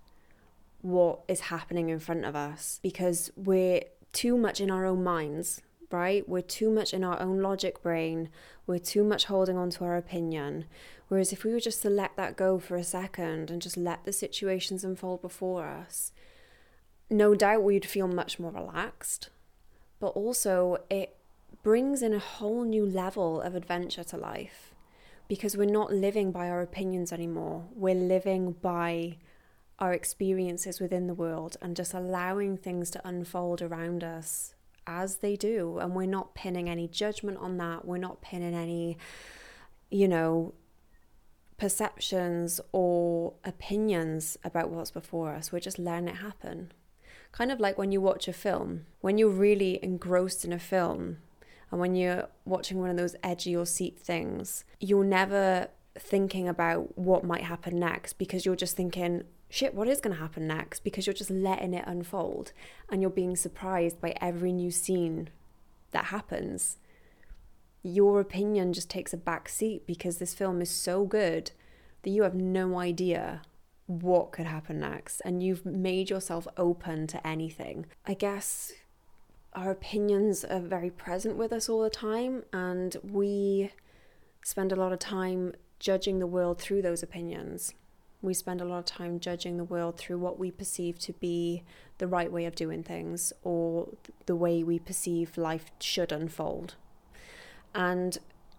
what 0.84 1.22
is 1.30 1.40
happening 1.40 1.90
in 1.90 1.98
front 1.98 2.26
of 2.26 2.36
us 2.36 2.80
because 2.84 3.32
we're 3.38 3.82
too 4.12 4.38
much 4.38 4.60
in 4.60 4.70
our 4.70 4.86
own 4.86 5.02
minds, 5.02 5.62
right? 5.92 6.28
We're 6.28 6.42
too 6.42 6.70
much 6.70 6.94
in 6.94 7.06
our 7.06 7.20
own 7.22 7.42
logic 7.42 7.82
brain. 7.82 8.30
We're 8.68 8.80
too 8.80 9.04
much 9.04 9.26
holding 9.26 9.58
on 9.58 9.70
to 9.72 9.86
our 9.86 9.96
opinion. 9.96 10.66
Whereas 11.08 11.32
if 11.32 11.46
we 11.46 11.54
were 11.54 11.62
just 11.62 11.82
to 11.84 11.90
let 11.90 12.18
that 12.18 12.36
go 12.36 12.60
for 12.60 12.76
a 12.76 12.84
second 12.84 13.50
and 13.50 13.62
just 13.62 13.78
let 13.78 14.04
the 14.04 14.12
situations 14.12 14.84
unfold 14.84 15.22
before 15.22 15.66
us, 15.66 16.12
no 17.10 17.34
doubt 17.34 17.64
we'd 17.64 17.86
feel 17.86 18.08
much 18.08 18.38
more 18.38 18.52
relaxed. 18.52 19.30
But 20.02 20.08
also, 20.08 20.80
it 20.90 21.16
brings 21.64 22.02
in 22.02 22.14
a 22.14 22.20
whole 22.20 22.66
new 22.66 22.86
level 22.86 23.40
of 23.40 23.56
adventure 23.56 24.04
to 24.04 24.18
life 24.18 24.76
because 25.30 25.56
we're 25.56 25.66
not 25.66 25.94
living 25.94 26.34
by 26.34 26.50
our 26.50 26.62
opinions 26.62 27.14
anymore. 27.14 27.64
We're 27.74 27.96
living 27.96 28.58
by 28.62 29.18
our 29.80 29.94
experiences 29.94 30.80
within 30.80 31.08
the 31.08 31.14
world 31.14 31.58
and 31.62 31.76
just 31.76 31.94
allowing 31.94 32.58
things 32.58 32.90
to 32.92 33.08
unfold 33.08 33.62
around 33.62 34.04
us 34.04 34.54
as 34.86 35.18
they 35.18 35.36
do. 35.36 35.78
And 35.80 35.96
we're 35.96 36.06
not 36.06 36.36
pinning 36.36 36.70
any 36.70 36.88
judgment 36.88 37.38
on 37.40 37.58
that. 37.58 37.86
We're 37.86 37.98
not 37.98 38.22
pinning 38.22 38.54
any, 38.54 38.98
you 39.90 40.08
know, 40.08 40.54
perceptions 41.58 42.60
or 42.72 43.34
opinions 43.44 44.38
about 44.44 44.70
what's 44.70 44.92
before 44.92 45.34
us. 45.34 45.52
We're 45.52 45.60
just 45.60 45.80
letting 45.80 46.10
it 46.10 46.18
happen. 46.18 46.72
Kind 47.32 47.52
of 47.52 47.60
like 47.60 47.78
when 47.78 47.92
you 47.92 48.02
watch 48.02 48.28
a 48.28 48.34
film, 48.34 48.86
when 49.02 49.18
you're 49.18 49.30
really 49.30 49.80
engrossed 49.84 50.46
in 50.46 50.54
a 50.54 50.60
film, 50.60 51.18
and 51.72 51.80
when 51.80 51.96
you're 51.96 52.28
watching 52.46 52.80
one 52.80 52.92
of 52.92 52.98
those 52.98 53.16
edgy 53.24 53.50
your 53.50 53.66
seat 53.66 53.98
things, 53.98 54.64
you're 54.80 55.04
never 55.04 55.70
thinking 55.98 56.48
about 56.48 56.96
what 56.98 57.24
might 57.24 57.44
happen 57.44 57.80
next 57.80 58.14
because 58.14 58.46
you're 58.46 58.56
just 58.56 58.76
thinking, 58.76 59.24
shit, 59.54 59.76
what 59.76 59.88
is 59.88 60.02
going 60.02 60.16
to 60.16 60.20
happen 60.20 60.48
next? 60.48 60.84
Because 60.84 61.06
you're 61.06 61.14
just 61.14 61.30
letting 61.30 61.76
it 61.76 61.84
unfold 61.86 62.54
and 62.90 63.04
you're 63.04 63.12
being 63.12 63.36
surprised 63.36 64.02
by 64.02 64.16
every 64.20 64.52
new 64.52 64.72
scene 64.72 65.30
that 65.92 66.06
happens. 66.06 66.78
Your 67.84 68.20
opinion 68.20 68.74
just 68.74 68.90
takes 68.90 69.14
a 69.14 69.18
back 69.18 69.48
seat 69.48 69.86
because 69.86 70.18
this 70.18 70.34
film 70.34 70.60
is 70.60 70.72
so 70.72 71.06
good 71.06 71.52
that 72.02 72.10
you 72.10 72.24
have 72.24 72.34
no 72.34 72.80
idea 72.80 73.44
what 73.86 74.32
could 74.32 74.48
happen 74.48 74.80
next 74.80 75.22
and 75.24 75.44
you've 75.44 75.68
made 75.68 76.10
yourself 76.10 76.48
open 76.58 77.06
to 77.06 77.28
anything. 77.28 77.86
I 78.08 78.16
guess 78.16 78.72
our 79.54 79.70
opinions 79.70 80.44
are 80.44 80.62
very 80.62 80.90
present 80.90 81.36
with 81.38 81.54
us 81.54 81.70
all 81.70 81.84
the 81.84 81.92
time 81.92 82.42
and 82.52 82.98
we 83.04 83.72
spend 84.44 84.72
a 84.72 84.76
lot 84.76 84.94
of 84.94 84.98
time 84.98 85.54
judging 85.78 86.18
the 86.18 86.26
world 86.26 86.60
through 86.60 86.82
those 86.82 87.04
opinions 87.04 87.76
we 88.24 88.34
spend 88.34 88.62
a 88.62 88.66
lot 88.66 88.80
of 88.80 88.86
time 88.86 89.20
judging 89.20 89.58
the 89.58 89.64
world 89.66 89.98
through 89.98 90.18
what 90.18 90.40
we 90.40 90.50
perceive 90.50 90.98
to 90.98 91.12
be 91.14 91.62
the 91.98 92.08
right 92.08 92.32
way 92.32 92.46
of 92.46 92.56
doing 92.56 92.82
things 92.82 93.34
or 93.44 93.90
the 94.26 94.36
way 94.36 94.64
we 94.64 94.80
perceive 94.80 95.38
life 95.38 95.66
should 95.80 96.12
unfold. 96.12 96.76
And 97.76 98.18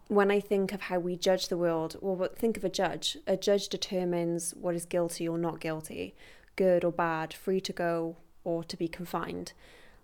when 0.08 0.30
I 0.30 0.38
think 0.38 0.72
of 0.72 0.82
how 0.82 0.98
we 0.98 1.16
judge 1.16 1.48
the 1.48 1.56
world, 1.56 1.96
well, 2.02 2.28
think 2.36 2.58
of 2.58 2.64
a 2.64 2.68
judge. 2.68 3.16
A 3.26 3.38
judge 3.38 3.68
determines 3.68 4.52
what 4.52 4.74
is 4.74 4.84
guilty 4.84 5.26
or 5.26 5.38
not 5.38 5.60
guilty, 5.60 6.14
good 6.56 6.84
or 6.84 6.92
bad, 6.92 7.32
free 7.32 7.60
to 7.62 7.72
go 7.72 8.16
or 8.44 8.62
to 8.64 8.76
be 8.76 8.86
confined. 8.86 9.54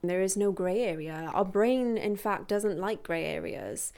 There 0.02 0.22
is 0.22 0.38
no 0.38 0.52
grey 0.52 0.84
area. 0.84 1.30
Our 1.34 1.44
brain, 1.44 1.98
in 1.98 2.16
fact, 2.16 2.48
doesn't 2.48 2.78
like 2.78 3.02
grey 3.02 3.26
areas. 3.26 3.92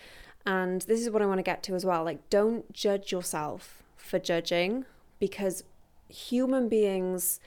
And 0.45 0.83
this 0.83 1.01
is 1.01 1.11
what 1.11 1.23
I 1.23 1.27
want 1.27 1.39
to 1.39 1.45
get 1.45 1.63
to 1.65 1.77
as 1.77 1.87
well. 1.87 2.03
Like, 2.03 2.29
don't 2.29 2.73
judge 2.73 3.13
yourself 3.13 3.85
for 3.97 4.19
judging 4.19 4.87
because 5.23 5.63
human 6.09 6.69
beings 6.69 7.39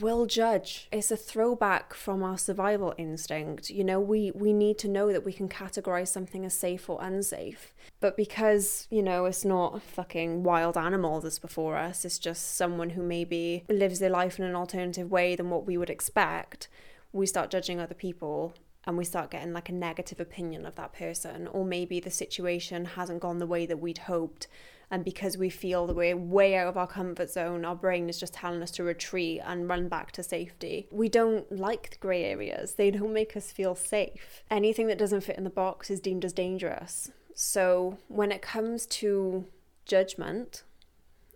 will 0.00 0.26
judge. 0.26 0.88
It's 0.90 1.12
a 1.12 1.16
throwback 1.16 1.94
from 1.94 2.24
our 2.24 2.36
survival 2.36 2.94
instinct. 2.98 3.70
You 3.70 3.84
know, 3.84 4.00
we 4.00 4.32
we 4.32 4.52
need 4.52 4.76
to 4.78 4.88
know 4.88 5.12
that 5.12 5.24
we 5.24 5.32
can 5.32 5.48
categorize 5.48 6.08
something 6.08 6.44
as 6.44 6.52
safe 6.52 6.90
or 6.90 6.98
unsafe. 7.00 7.72
But 8.00 8.16
because, 8.16 8.88
you 8.90 9.04
know, 9.04 9.26
it's 9.26 9.44
not 9.44 9.82
fucking 9.82 10.42
wild 10.42 10.76
animal 10.76 11.20
that's 11.20 11.38
before 11.38 11.76
us, 11.76 12.04
it's 12.04 12.18
just 12.18 12.56
someone 12.56 12.90
who 12.90 13.04
maybe 13.04 13.62
lives 13.68 14.00
their 14.00 14.10
life 14.10 14.40
in 14.40 14.44
an 14.44 14.56
alternative 14.56 15.12
way 15.12 15.36
than 15.36 15.48
what 15.48 15.66
we 15.66 15.78
would 15.78 15.90
expect, 15.90 16.66
we 17.12 17.24
start 17.24 17.52
judging 17.52 17.78
other 17.78 17.94
people 17.94 18.52
and 18.86 18.96
we 18.96 19.04
start 19.04 19.30
getting 19.30 19.52
like 19.52 19.68
a 19.68 19.72
negative 19.72 20.20
opinion 20.20 20.64
of 20.66 20.74
that 20.76 20.92
person 20.92 21.46
or 21.48 21.64
maybe 21.64 22.00
the 22.00 22.10
situation 22.10 22.84
hasn't 22.84 23.20
gone 23.20 23.38
the 23.38 23.46
way 23.46 23.66
that 23.66 23.78
we'd 23.78 23.98
hoped 23.98 24.46
and 24.90 25.04
because 25.04 25.38
we 25.38 25.50
feel 25.50 25.86
that 25.86 25.94
we're 25.94 26.16
way 26.16 26.56
out 26.56 26.66
of 26.66 26.76
our 26.76 26.86
comfort 26.86 27.30
zone, 27.30 27.64
our 27.64 27.76
brain 27.76 28.08
is 28.08 28.18
just 28.18 28.34
telling 28.34 28.60
us 28.60 28.72
to 28.72 28.82
retreat 28.82 29.40
and 29.44 29.68
run 29.68 29.88
back 29.88 30.10
to 30.12 30.22
safety. 30.22 30.88
We 30.90 31.08
don't 31.08 31.50
like 31.52 31.90
the 31.90 31.98
grey 31.98 32.24
areas, 32.24 32.74
they 32.74 32.90
don't 32.90 33.12
make 33.12 33.36
us 33.36 33.52
feel 33.52 33.76
safe. 33.76 34.42
Anything 34.50 34.88
that 34.88 34.98
doesn't 34.98 35.22
fit 35.22 35.38
in 35.38 35.44
the 35.44 35.50
box 35.50 35.90
is 35.90 36.00
deemed 36.00 36.24
as 36.24 36.32
dangerous. 36.32 37.12
So 37.34 37.98
when 38.08 38.32
it 38.32 38.42
comes 38.42 38.84
to 38.86 39.46
judgment, 39.86 40.64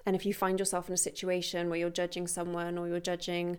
and 0.05 0.17
if 0.17 0.27
you 0.27 0.35
find 0.35 0.59
yourself 0.59 0.89
in 0.89 0.95
a 0.95 0.99
situation 0.99 1.71
where 1.71 1.79
you're 1.79 1.91
judging 1.91 2.27
someone 2.27 2.77
or 2.77 2.89
you're 2.89 3.01
judging 3.01 3.59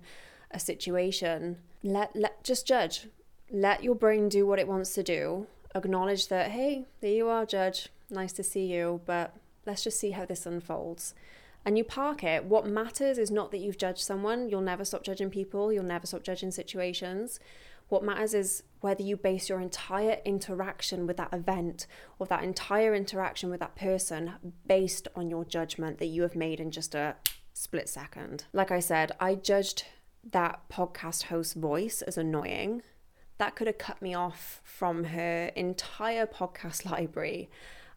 a 0.51 0.59
situation, 0.59 1.57
let 1.83 2.15
let 2.15 2.43
just 2.43 2.67
judge. 2.67 3.07
Let 3.51 3.83
your 3.83 3.95
brain 3.95 4.29
do 4.29 4.45
what 4.45 4.59
it 4.59 4.67
wants 4.67 4.93
to 4.95 5.03
do. 5.03 5.47
Acknowledge 5.73 6.27
that, 6.29 6.51
hey, 6.51 6.85
there 7.01 7.11
you 7.11 7.27
are, 7.29 7.45
judge. 7.45 7.89
Nice 8.09 8.33
to 8.33 8.43
see 8.43 8.65
you, 8.65 9.01
but 9.05 9.35
let's 9.65 9.83
just 9.83 9.99
see 9.99 10.11
how 10.11 10.25
this 10.25 10.45
unfolds. 10.45 11.13
and 11.65 11.77
you 11.77 11.83
park 11.83 12.23
it. 12.23 12.45
What 12.45 12.67
matters 12.67 13.17
is 13.17 13.31
not 13.31 13.51
that 13.51 13.57
you've 13.57 13.77
judged 13.77 14.03
someone, 14.03 14.49
you'll 14.49 14.61
never 14.61 14.85
stop 14.85 15.03
judging 15.03 15.31
people, 15.31 15.73
you'll 15.73 15.83
never 15.83 16.05
stop 16.05 16.23
judging 16.23 16.51
situations. 16.51 17.39
What 17.89 18.03
matters 18.03 18.33
is 18.33 18.63
whether 18.81 19.03
you 19.03 19.17
base 19.17 19.49
your 19.49 19.59
entire 19.59 20.19
interaction 20.25 21.07
with 21.07 21.17
that 21.17 21.33
event 21.33 21.87
or 22.19 22.27
that 22.27 22.43
entire 22.43 22.95
interaction 22.95 23.49
with 23.49 23.59
that 23.59 23.75
person 23.75 24.33
based 24.67 25.07
on 25.15 25.29
your 25.29 25.43
judgment 25.43 25.97
that 25.99 26.07
you 26.07 26.21
have 26.21 26.35
made 26.35 26.59
in 26.59 26.71
just 26.71 26.95
a 26.95 27.15
split 27.53 27.89
second. 27.89 28.45
Like 28.53 28.71
I 28.71 28.79
said, 28.79 29.11
I 29.19 29.35
judged 29.35 29.85
that 30.31 30.61
podcast 30.69 31.23
host 31.23 31.55
voice 31.55 32.01
as 32.01 32.17
annoying. 32.17 32.81
That 33.37 33.55
could 33.55 33.67
have 33.67 33.77
cut 33.77 34.01
me 34.01 34.13
off 34.13 34.61
from 34.63 35.05
her 35.05 35.51
entire 35.55 36.25
podcast 36.25 36.85
library 36.91 37.49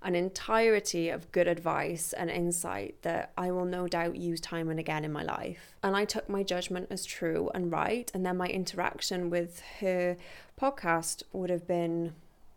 an 0.02 0.14
entirety 0.14 1.08
of 1.08 1.30
good 1.32 1.48
advice 1.48 2.12
and 2.12 2.30
insight 2.30 2.94
that 3.02 3.32
I 3.36 3.50
will 3.50 3.64
no 3.64 3.88
doubt 3.88 4.16
use 4.16 4.40
time 4.40 4.68
and 4.68 4.78
again 4.78 5.04
in 5.04 5.12
my 5.12 5.24
life. 5.24 5.74
And 5.82 5.96
I 5.96 6.04
took 6.04 6.28
my 6.28 6.42
judgment 6.42 6.86
as 6.90 7.04
true 7.04 7.50
and 7.54 7.72
right. 7.72 8.10
And 8.14 8.24
then 8.24 8.36
my 8.36 8.46
interaction 8.46 9.28
with 9.28 9.60
her 9.80 10.16
podcast 10.60 11.24
would 11.32 11.50
have 11.50 11.66
been, 11.66 12.14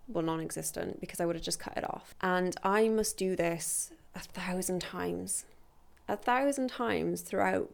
well, 0.08 0.24
non 0.24 0.40
existent 0.40 1.00
because 1.02 1.20
I 1.20 1.26
would 1.26 1.36
have 1.36 1.44
just 1.44 1.60
cut 1.60 1.78
it 1.78 1.84
off. 1.84 2.14
And 2.22 2.56
I 2.64 2.90
must 2.90 3.18
do 3.18 3.36
this 3.36 3.92
a 4.14 4.20
thousand 4.20 4.82
times, 4.82 5.46
a 6.08 6.18
thousand 6.18 6.70
times 6.70 7.22
throughout 7.22 7.72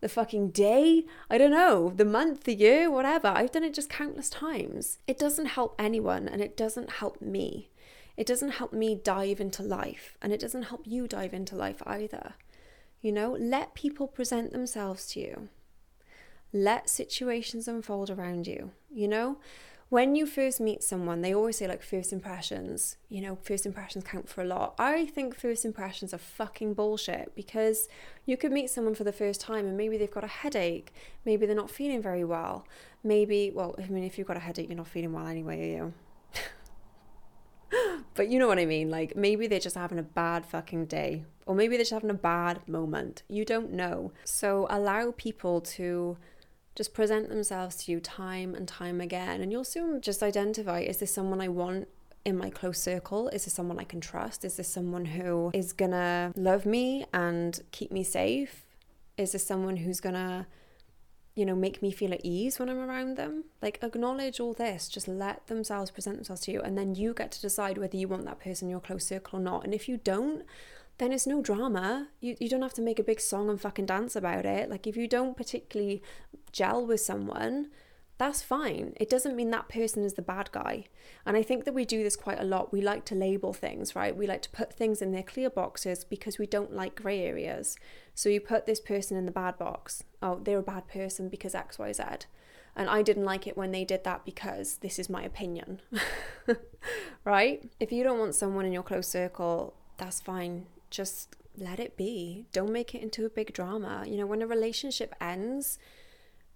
the 0.00 0.08
fucking 0.08 0.50
day, 0.50 1.04
I 1.28 1.38
don't 1.38 1.50
know, 1.50 1.92
the 1.94 2.04
month, 2.04 2.44
the 2.44 2.54
year, 2.54 2.90
whatever. 2.90 3.28
I've 3.28 3.52
done 3.52 3.64
it 3.64 3.74
just 3.74 3.90
countless 3.90 4.30
times. 4.30 4.98
It 5.06 5.18
doesn't 5.18 5.46
help 5.46 5.74
anyone 5.78 6.28
and 6.28 6.40
it 6.40 6.56
doesn't 6.56 6.90
help 6.90 7.20
me. 7.20 7.70
It 8.16 8.26
doesn't 8.26 8.50
help 8.50 8.72
me 8.72 8.96
dive 8.96 9.40
into 9.40 9.62
life, 9.62 10.18
and 10.20 10.32
it 10.32 10.40
doesn't 10.40 10.64
help 10.64 10.82
you 10.84 11.06
dive 11.06 11.32
into 11.32 11.54
life 11.54 11.80
either. 11.86 12.34
You 13.00 13.12
know, 13.12 13.36
let 13.38 13.74
people 13.74 14.08
present 14.08 14.52
themselves 14.52 15.06
to 15.12 15.20
you. 15.20 15.48
Let 16.52 16.90
situations 16.90 17.68
unfold 17.68 18.10
around 18.10 18.48
you. 18.48 18.72
You 18.90 19.06
know, 19.06 19.38
when 19.90 20.14
you 20.14 20.26
first 20.26 20.60
meet 20.60 20.82
someone, 20.82 21.22
they 21.22 21.34
always 21.34 21.56
say 21.56 21.66
like 21.66 21.82
first 21.82 22.12
impressions, 22.12 22.98
you 23.08 23.22
know, 23.22 23.38
first 23.42 23.64
impressions 23.64 24.04
count 24.04 24.28
for 24.28 24.42
a 24.42 24.44
lot. 24.44 24.74
I 24.78 25.06
think 25.06 25.34
first 25.34 25.64
impressions 25.64 26.12
are 26.12 26.18
fucking 26.18 26.74
bullshit 26.74 27.34
because 27.34 27.88
you 28.26 28.36
could 28.36 28.52
meet 28.52 28.68
someone 28.68 28.94
for 28.94 29.04
the 29.04 29.12
first 29.12 29.40
time 29.40 29.66
and 29.66 29.76
maybe 29.76 29.96
they've 29.96 30.10
got 30.10 30.24
a 30.24 30.28
headache, 30.28 30.92
maybe 31.24 31.46
they're 31.46 31.56
not 31.56 31.70
feeling 31.70 32.02
very 32.02 32.24
well. 32.24 32.66
Maybe, 33.02 33.50
well, 33.50 33.74
I 33.78 33.88
mean, 33.88 34.04
if 34.04 34.18
you've 34.18 34.26
got 34.26 34.36
a 34.36 34.40
headache, 34.40 34.68
you're 34.68 34.76
not 34.76 34.88
feeling 34.88 35.12
well 35.14 35.26
anyway, 35.26 35.58
are 35.58 35.76
you? 35.76 35.94
but 38.14 38.28
you 38.28 38.38
know 38.38 38.48
what 38.48 38.58
I 38.58 38.66
mean. 38.66 38.90
Like 38.90 39.16
maybe 39.16 39.46
they're 39.46 39.58
just 39.58 39.76
having 39.76 39.98
a 39.98 40.02
bad 40.02 40.44
fucking 40.44 40.86
day, 40.86 41.24
or 41.46 41.54
maybe 41.54 41.76
they're 41.76 41.84
just 41.84 41.92
having 41.92 42.10
a 42.10 42.14
bad 42.14 42.66
moment. 42.68 43.22
You 43.28 43.46
don't 43.46 43.72
know. 43.72 44.12
So 44.24 44.66
allow 44.68 45.14
people 45.16 45.62
to 45.62 46.18
just 46.78 46.94
present 46.94 47.28
themselves 47.28 47.74
to 47.74 47.90
you 47.90 47.98
time 47.98 48.54
and 48.54 48.68
time 48.68 49.00
again, 49.00 49.40
and 49.40 49.50
you'll 49.50 49.64
soon 49.64 50.00
just 50.00 50.22
identify 50.22 50.78
is 50.78 50.98
this 50.98 51.12
someone 51.12 51.40
I 51.40 51.48
want 51.48 51.88
in 52.24 52.38
my 52.38 52.50
close 52.50 52.80
circle? 52.80 53.28
Is 53.30 53.44
this 53.46 53.54
someone 53.54 53.80
I 53.80 53.84
can 53.84 54.00
trust? 54.00 54.44
Is 54.44 54.56
this 54.56 54.68
someone 54.68 55.04
who 55.04 55.50
is 55.52 55.72
gonna 55.72 56.32
love 56.36 56.64
me 56.64 57.04
and 57.12 57.60
keep 57.72 57.90
me 57.90 58.04
safe? 58.04 58.64
Is 59.16 59.32
this 59.32 59.44
someone 59.44 59.78
who's 59.78 60.00
gonna 60.00 60.46
you 61.34 61.46
know, 61.46 61.54
make 61.54 61.82
me 61.82 61.92
feel 61.92 62.12
at 62.12 62.20
ease 62.24 62.58
when 62.58 62.68
I'm 62.68 62.80
around 62.80 63.16
them. 63.16 63.44
Like, 63.62 63.78
acknowledge 63.80 64.40
all 64.40 64.54
this, 64.54 64.88
just 64.88 65.06
let 65.06 65.46
themselves 65.46 65.92
present 65.92 66.16
themselves 66.16 66.42
to 66.42 66.50
you, 66.50 66.60
and 66.60 66.76
then 66.76 66.96
you 66.96 67.14
get 67.14 67.30
to 67.30 67.40
decide 67.40 67.78
whether 67.78 67.96
you 67.96 68.08
want 68.08 68.24
that 68.24 68.40
person 68.40 68.66
in 68.66 68.70
your 68.70 68.80
close 68.80 69.06
circle 69.06 69.38
or 69.38 69.42
not. 69.42 69.62
And 69.62 69.72
if 69.72 69.88
you 69.88 69.98
don't, 69.98 70.44
then 70.98 71.12
it's 71.12 71.26
no 71.26 71.40
drama. 71.40 72.08
You, 72.20 72.36
you 72.40 72.48
don't 72.48 72.62
have 72.62 72.74
to 72.74 72.82
make 72.82 72.98
a 72.98 73.04
big 73.04 73.20
song 73.20 73.48
and 73.48 73.60
fucking 73.60 73.86
dance 73.86 74.16
about 74.16 74.44
it. 74.44 74.68
Like, 74.68 74.86
if 74.86 74.96
you 74.96 75.08
don't 75.08 75.36
particularly 75.36 76.02
gel 76.52 76.84
with 76.84 77.00
someone, 77.00 77.68
that's 78.18 78.42
fine. 78.42 78.94
It 78.96 79.08
doesn't 79.08 79.36
mean 79.36 79.50
that 79.50 79.68
person 79.68 80.04
is 80.04 80.14
the 80.14 80.22
bad 80.22 80.50
guy. 80.50 80.86
And 81.24 81.36
I 81.36 81.44
think 81.44 81.64
that 81.64 81.74
we 81.74 81.84
do 81.84 82.02
this 82.02 82.16
quite 82.16 82.40
a 82.40 82.44
lot. 82.44 82.72
We 82.72 82.80
like 82.80 83.04
to 83.06 83.14
label 83.14 83.52
things, 83.52 83.94
right? 83.94 84.16
We 84.16 84.26
like 84.26 84.42
to 84.42 84.50
put 84.50 84.72
things 84.72 85.00
in 85.00 85.12
their 85.12 85.22
clear 85.22 85.48
boxes 85.48 86.02
because 86.02 86.36
we 86.36 86.46
don't 86.46 86.74
like 86.74 87.00
grey 87.00 87.22
areas. 87.22 87.76
So 88.14 88.28
you 88.28 88.40
put 88.40 88.66
this 88.66 88.80
person 88.80 89.16
in 89.16 89.24
the 89.24 89.32
bad 89.32 89.56
box. 89.56 90.02
Oh, 90.20 90.40
they're 90.42 90.58
a 90.58 90.62
bad 90.62 90.88
person 90.88 91.28
because 91.28 91.54
X, 91.54 91.78
Y, 91.78 91.92
Z. 91.92 92.02
And 92.74 92.88
I 92.90 93.02
didn't 93.02 93.24
like 93.24 93.46
it 93.46 93.56
when 93.56 93.70
they 93.70 93.84
did 93.84 94.02
that 94.02 94.24
because 94.24 94.78
this 94.78 94.98
is 94.98 95.08
my 95.08 95.22
opinion. 95.22 95.80
right? 97.24 97.70
If 97.78 97.92
you 97.92 98.02
don't 98.02 98.18
want 98.18 98.34
someone 98.34 98.64
in 98.66 98.72
your 98.72 98.82
close 98.82 99.06
circle, 99.06 99.74
that's 99.96 100.20
fine. 100.20 100.66
Just 100.90 101.36
let 101.56 101.80
it 101.80 101.96
be. 101.96 102.46
Don't 102.52 102.72
make 102.72 102.94
it 102.94 103.02
into 103.02 103.26
a 103.26 103.30
big 103.30 103.52
drama. 103.52 104.04
You 104.06 104.16
know, 104.16 104.26
when 104.26 104.42
a 104.42 104.46
relationship 104.46 105.14
ends, 105.20 105.78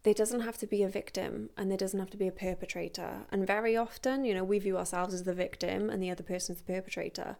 there 0.02 0.14
doesn't 0.14 0.40
have 0.40 0.58
to 0.58 0.66
be 0.66 0.82
a 0.82 0.88
victim 0.88 1.50
and 1.56 1.70
there 1.70 1.78
doesn't 1.78 2.00
have 2.00 2.10
to 2.10 2.16
be 2.16 2.28
a 2.28 2.32
perpetrator. 2.32 3.26
And 3.30 3.46
very 3.46 3.76
often, 3.76 4.24
you 4.24 4.34
know, 4.34 4.44
we 4.44 4.58
view 4.58 4.76
ourselves 4.76 5.14
as 5.14 5.22
the 5.24 5.34
victim 5.34 5.90
and 5.90 6.02
the 6.02 6.10
other 6.10 6.24
person's 6.24 6.58
the 6.58 6.64
perpetrator. 6.64 7.36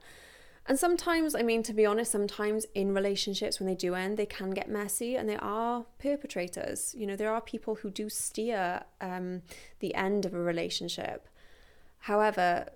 And 0.67 0.79
sometimes, 0.79 1.35
I 1.35 1.43
mean, 1.43 1.65
to 1.65 1.73
be 1.73 1.85
honest, 1.85 2.13
sometimes 2.13 2.67
in 2.73 2.95
relationships, 2.95 3.59
when 3.59 3.67
they 3.67 3.75
do 3.75 3.95
end, 3.95 4.17
they 4.17 4.27
can 4.27 4.53
get 4.53 4.69
messy 4.69 5.17
and 5.17 5.29
there 5.29 5.43
are 5.43 5.87
perpetrators. 5.99 6.95
You 6.97 7.09
know, 7.09 7.17
there 7.17 7.35
are 7.35 7.41
people 7.41 7.77
who 7.77 7.91
do 7.91 8.09
steer 8.09 8.85
um, 9.01 9.43
the 9.81 9.93
end 9.97 10.25
of 10.25 10.35
a 10.35 10.41
relationship. 10.41 11.27
However, 11.99 12.69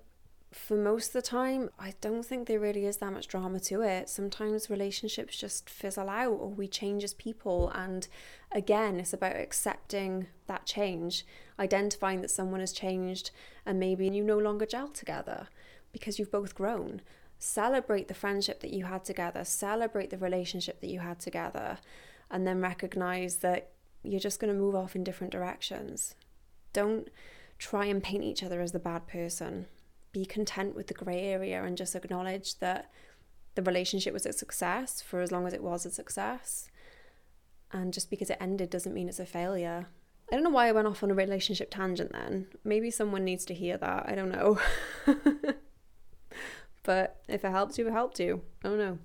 for 0.57 0.77
most 0.77 1.09
of 1.09 1.13
the 1.13 1.23
time, 1.23 1.71
I 1.79 1.93
don't 2.01 2.25
think 2.25 2.49
there 2.49 2.59
really 2.59 2.87
is 2.87 2.97
that 2.97 3.13
much 3.13 3.29
drama 3.29 3.61
to 3.61 3.83
it. 3.83 4.09
Sometimes 4.09 4.71
relationships 4.71 5.37
just 5.37 5.69
fizzle 5.69 6.09
out 6.09 6.33
or 6.33 6.49
we 6.49 6.67
change 6.67 7.05
as 7.05 7.15
people. 7.15 7.71
And 7.75 8.09
again, 8.51 8.99
it's 8.99 9.13
about 9.13 9.37
accepting 9.37 10.29
that 10.47 10.65
change, 10.65 11.27
identifying 11.59 12.23
that 12.23 12.31
someone 12.31 12.61
has 12.61 12.73
changed 12.73 13.31
and 13.67 13.79
maybe 13.79 14.09
you 14.09 14.25
no 14.25 14.39
longer 14.39 14.65
gel 14.65 14.89
together 14.89 15.49
because 15.93 16.19
you've 16.19 16.33
both 16.33 16.55
grown. 16.55 17.03
Celebrate 17.39 18.09
the 18.09 18.15
friendship 18.15 18.61
that 18.61 18.73
you 18.73 18.87
had 18.87 19.05
together, 19.05 19.45
celebrate 19.45 20.09
the 20.09 20.19
relationship 20.19 20.81
that 20.81 20.91
you 20.91 21.01
had 21.01 21.21
together, 21.21 21.79
and 22.31 22.47
then 22.47 22.63
recognize 22.63 23.37
that 23.37 23.69
you're 24.03 24.19
just 24.19 24.41
going 24.41 24.53
to 24.53 24.59
move 24.59 24.75
off 24.75 24.97
in 24.97 25.05
different 25.05 25.33
directions. 25.33 26.15
Don't 26.73 27.09
try 27.59 27.85
and 27.85 28.03
paint 28.03 28.25
each 28.25 28.43
other 28.43 28.61
as 28.63 28.73
the 28.73 28.79
bad 28.79 29.07
person 29.07 29.67
be 30.17 30.25
content 30.25 30.75
with 30.75 30.87
the 30.87 30.95
grey 30.95 31.25
area 31.25 31.63
and 31.63 31.77
just 31.77 31.95
acknowledge 31.95 32.59
that 32.59 32.91
the 33.55 33.63
relationship 33.63 34.15
was 34.15 34.25
a 34.25 34.33
success 34.33 35.03
for 35.03 35.21
as 35.21 35.31
long 35.31 35.47
as 35.47 35.53
it 35.53 35.63
was 35.63 35.85
a 35.85 35.91
success. 35.91 36.71
And 37.71 37.93
just 37.93 38.09
because 38.09 38.31
it 38.31 38.39
ended 38.41 38.71
doesn't 38.71 38.95
mean 38.95 39.11
it's 39.11 39.21
a 39.21 39.27
failure. 39.27 39.89
I 40.31 40.35
don't 40.35 40.45
know 40.45 40.51
why 40.51 40.69
I 40.69 40.73
went 40.73 40.89
off 40.89 41.03
on 41.03 41.11
a 41.11 41.15
relationship 41.15 41.71
tangent 41.71 42.13
then. 42.13 42.47
Maybe 42.65 42.91
someone 42.91 43.25
needs 43.25 43.45
to 43.47 43.55
hear 43.55 43.77
that. 43.77 44.07
I 44.09 44.15
don't 44.15 44.31
know. 44.31 44.59
but 46.83 47.21
if 47.29 47.45
it 47.45 47.51
helps 47.51 47.77
you, 47.77 47.87
it 47.87 47.93
helped 47.93 48.19
you. 48.19 48.41
I 48.65 48.69
don't 48.69 48.79
know. 48.79 48.99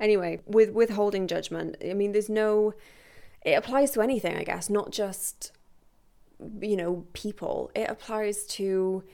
Anyway, 0.00 0.40
with 0.46 0.70
withholding 0.70 1.26
judgment, 1.26 1.76
I 1.84 1.92
mean, 1.92 2.12
there's 2.12 2.30
no. 2.30 2.72
It 3.44 3.52
applies 3.52 3.90
to 3.92 4.00
anything, 4.00 4.36
I 4.36 4.42
guess, 4.42 4.70
not 4.70 4.90
just, 4.90 5.52
you 6.60 6.76
know, 6.76 7.04
people. 7.12 7.70
It 7.74 7.88
applies 7.90 8.44
to 8.58 9.04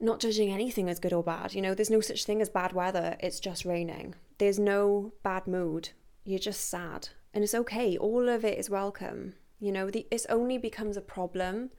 not 0.00 0.20
judging 0.20 0.50
anything 0.50 0.88
as 0.88 0.98
good 0.98 1.12
or 1.12 1.22
bad. 1.22 1.54
You 1.54 1.62
know, 1.62 1.74
there's 1.74 1.90
no 1.90 2.00
such 2.00 2.24
thing 2.24 2.40
as 2.40 2.48
bad 2.48 2.72
weather, 2.72 3.16
it's 3.20 3.40
just 3.40 3.64
raining. 3.64 4.14
There's 4.38 4.58
no 4.58 5.12
bad 5.22 5.46
mood. 5.46 5.90
You're 6.24 6.38
just 6.38 6.68
sad. 6.68 7.10
And 7.34 7.44
it's 7.44 7.54
okay. 7.54 7.96
All 7.96 8.28
of 8.28 8.44
it 8.44 8.58
is 8.58 8.70
welcome. 8.70 9.34
You 9.60 9.72
know, 9.72 9.90
the, 9.90 10.06
it 10.10 10.24
only 10.28 10.58
becomes 10.58 10.96
a 10.96 11.02
problem 11.02 11.70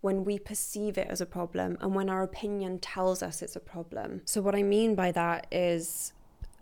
when 0.00 0.24
we 0.24 0.38
perceive 0.38 0.96
it 0.96 1.08
as 1.10 1.20
a 1.20 1.26
problem 1.26 1.76
and 1.80 1.94
when 1.94 2.08
our 2.08 2.22
opinion 2.22 2.78
tells 2.78 3.22
us 3.22 3.42
it's 3.42 3.56
a 3.56 3.60
problem. 3.60 4.22
So, 4.24 4.40
what 4.40 4.54
I 4.54 4.62
mean 4.62 4.94
by 4.94 5.10
that 5.12 5.48
is, 5.50 6.12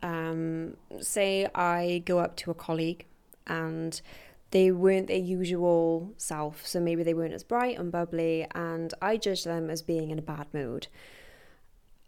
um, 0.02 0.76
say 1.00 1.46
I 1.54 2.02
go 2.06 2.18
up 2.18 2.37
to 2.37 2.50
a 2.50 2.54
colleague 2.54 3.04
and 3.46 4.00
they 4.50 4.70
weren't 4.70 5.09
their 5.09 5.16
usual 5.16 6.14
self. 6.16 6.66
So 6.66 6.80
maybe 6.80 7.02
they 7.02 7.14
weren't 7.14 7.35
as 7.35 7.44
bright 7.44 7.78
and 7.78 7.90
bubbly, 7.90 8.46
and 8.54 8.92
I 9.02 9.16
judged 9.16 9.46
them 9.46 9.70
as 9.70 9.82
being 9.82 10.11
in 10.11 10.18
a 10.18 10.22
bad 10.22 10.46
mood. 10.52 10.88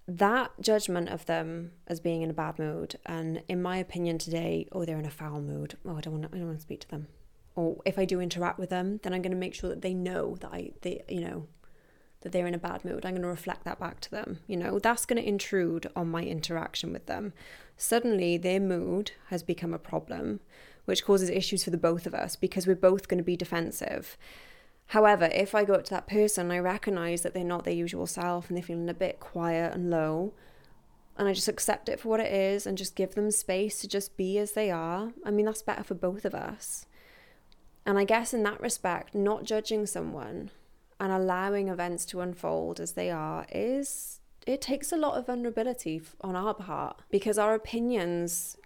That 0.07 0.53
judgment 0.61 1.11
of 1.11 1.27
them 1.27 1.73
as 1.87 2.01
being 2.01 2.23
in 2.23 2.31
a 2.31 2.35
bad 2.35 2.59
mood, 2.59 2.99
and 3.05 3.43
in 3.49 3.61
my 3.61 3.77
opinion 3.77 4.19
today, 4.19 4.67
oh, 4.73 4.85
they're 4.85 4.99
in 4.99 5.05
a 5.05 5.11
foul 5.11 5.41
mood. 5.41 5.77
Oh, 5.85 5.97
I 5.97 6.01
don't 6.01 6.15
want 6.15 6.31
to, 6.31 6.35
I 6.35 6.39
don't 6.39 6.47
want 6.47 6.59
to 6.59 6.63
speak 6.63 6.81
to 6.81 6.89
them. 6.89 7.09
Or 7.55 7.77
if 7.85 7.99
I 7.99 8.05
do 8.05 8.21
interact 8.21 8.59
with 8.59 8.71
them, 8.71 9.01
then 9.03 9.13
I'm 9.13 9.21
going 9.21 9.33
to 9.33 9.37
make 9.37 9.53
sure 9.53 9.69
that 9.69 9.83
they 9.83 9.93
know 9.93 10.37
that 10.37 10.51
I, 10.53 10.71
they, 10.83 11.03
you 11.09 11.21
know, 11.21 11.49
that 12.21 12.33
they're 12.33 12.47
in 12.47 12.55
a 12.55 12.59
bad 12.59 12.85
mood. 12.85 13.05
I'm 13.05 13.13
going 13.13 13.23
to 13.23 13.29
reflect 13.29 13.65
that 13.65 13.79
back 13.79 14.01
to 14.01 14.11
them. 14.11 14.39
You 14.47 14.57
know, 14.57 14.79
that's 14.79 15.05
going 15.05 15.21
to 15.21 15.29
intrude 15.29 15.91
on 15.95 16.09
my 16.09 16.23
interaction 16.23 16.93
with 16.93 17.07
them. 17.07 17.33
Suddenly, 17.77 18.39
their 18.39 18.61
mood 18.61 19.11
has 19.27 19.43
become 19.43 19.75
a 19.75 19.79
problem 19.79 20.41
which 20.89 21.05
causes 21.05 21.29
issues 21.29 21.63
for 21.63 21.69
the 21.69 21.77
both 21.77 22.07
of 22.07 22.15
us 22.15 22.35
because 22.35 22.67
we're 22.67 22.75
both 22.75 23.09
going 23.09 23.19
to 23.19 23.25
be 23.25 23.37
defensive. 23.37 24.17
However, 24.87 25.29
if 25.35 25.55
I 25.55 25.65
go 25.65 25.75
up 25.75 25.85
to 25.85 25.91
that 25.91 26.07
person, 26.07 26.51
I 26.51 26.61
recognize 26.61 27.21
that 27.21 27.35
they're 27.35 27.45
not 27.45 27.65
their 27.65 27.75
usual 27.75 28.07
self 28.07 28.49
and 28.49 28.57
they're 28.57 28.65
feeling 28.65 28.89
a 28.89 28.95
bit 28.95 29.21
quiet 29.21 29.75
and 29.75 29.91
low. 29.91 30.33
and 31.19 31.29
I 31.29 31.35
just 31.35 31.49
accept 31.49 31.91
it 31.91 32.01
for 32.01 32.09
what 32.09 32.21
it 32.21 32.33
is 32.33 32.67
and 32.67 32.79
just 32.79 32.95
give 32.95 33.15
them 33.15 33.31
space 33.31 33.81
to 33.81 33.89
just 33.89 34.17
be 34.17 34.39
as 34.39 34.53
they 34.53 34.71
are. 34.71 35.13
I 35.27 35.31
mean, 35.31 35.45
that's 35.45 35.61
better 35.61 35.83
for 35.83 35.95
both 35.95 36.25
of 36.25 36.35
us. 36.35 36.87
And 37.85 37.99
I 37.99 38.05
guess 38.05 38.33
in 38.33 38.43
that 38.45 38.61
respect, 38.61 39.15
not 39.15 39.45
judging 39.45 39.85
someone 39.85 40.53
and 40.99 41.13
allowing 41.13 41.69
events 41.69 42.07
to 42.07 42.23
unfold 42.23 42.81
as 42.81 42.93
they 42.93 43.11
are 43.11 43.45
is 43.53 44.21
it 44.47 44.63
takes 44.63 44.91
a 44.91 44.97
lot 44.97 45.19
of 45.19 45.27
vulnerability 45.27 46.01
on 46.23 46.35
our 46.35 46.55
part 46.55 47.03
because 47.11 47.37
our 47.37 47.55
opinions 47.55 48.57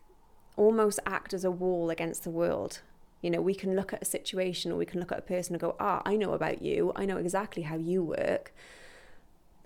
almost 0.56 1.00
act 1.06 1.32
as 1.32 1.44
a 1.44 1.50
wall 1.50 1.90
against 1.90 2.24
the 2.24 2.30
world. 2.30 2.80
You 3.20 3.30
know, 3.30 3.40
we 3.40 3.54
can 3.54 3.76
look 3.76 3.92
at 3.92 4.02
a 4.02 4.06
situation 4.06 4.72
or 4.72 4.76
we 4.76 4.86
can 4.86 5.00
look 5.00 5.12
at 5.12 5.18
a 5.18 5.22
person 5.22 5.54
and 5.54 5.60
go, 5.60 5.76
ah, 5.78 6.02
I 6.04 6.16
know 6.16 6.32
about 6.32 6.60
you. 6.60 6.92
I 6.96 7.04
know 7.04 7.16
exactly 7.16 7.62
how 7.62 7.76
you 7.76 8.02
work. 8.02 8.52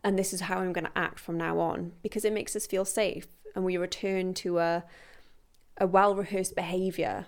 And 0.04 0.18
this 0.18 0.32
is 0.32 0.42
how 0.42 0.58
I'm 0.58 0.72
going 0.72 0.84
to 0.84 0.98
act 0.98 1.18
from 1.18 1.38
now 1.38 1.58
on 1.58 1.92
because 2.02 2.24
it 2.24 2.32
makes 2.32 2.54
us 2.54 2.66
feel 2.66 2.84
safe. 2.84 3.26
And 3.54 3.64
we 3.64 3.76
return 3.76 4.34
to 4.34 4.58
a, 4.58 4.84
a 5.78 5.86
well 5.86 6.14
rehearsed 6.14 6.54
behavior 6.54 7.26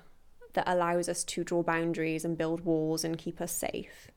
that 0.53 0.69
allows 0.69 1.09
us 1.09 1.25
to 1.25 1.45
draw 1.45 1.63
boundaries 1.63 2.25
and 2.25 2.37
build 2.37 2.65
walls 2.65 3.05
and 3.05 3.17
keep 3.19 3.41
us 3.41 3.53
safe. 3.53 4.09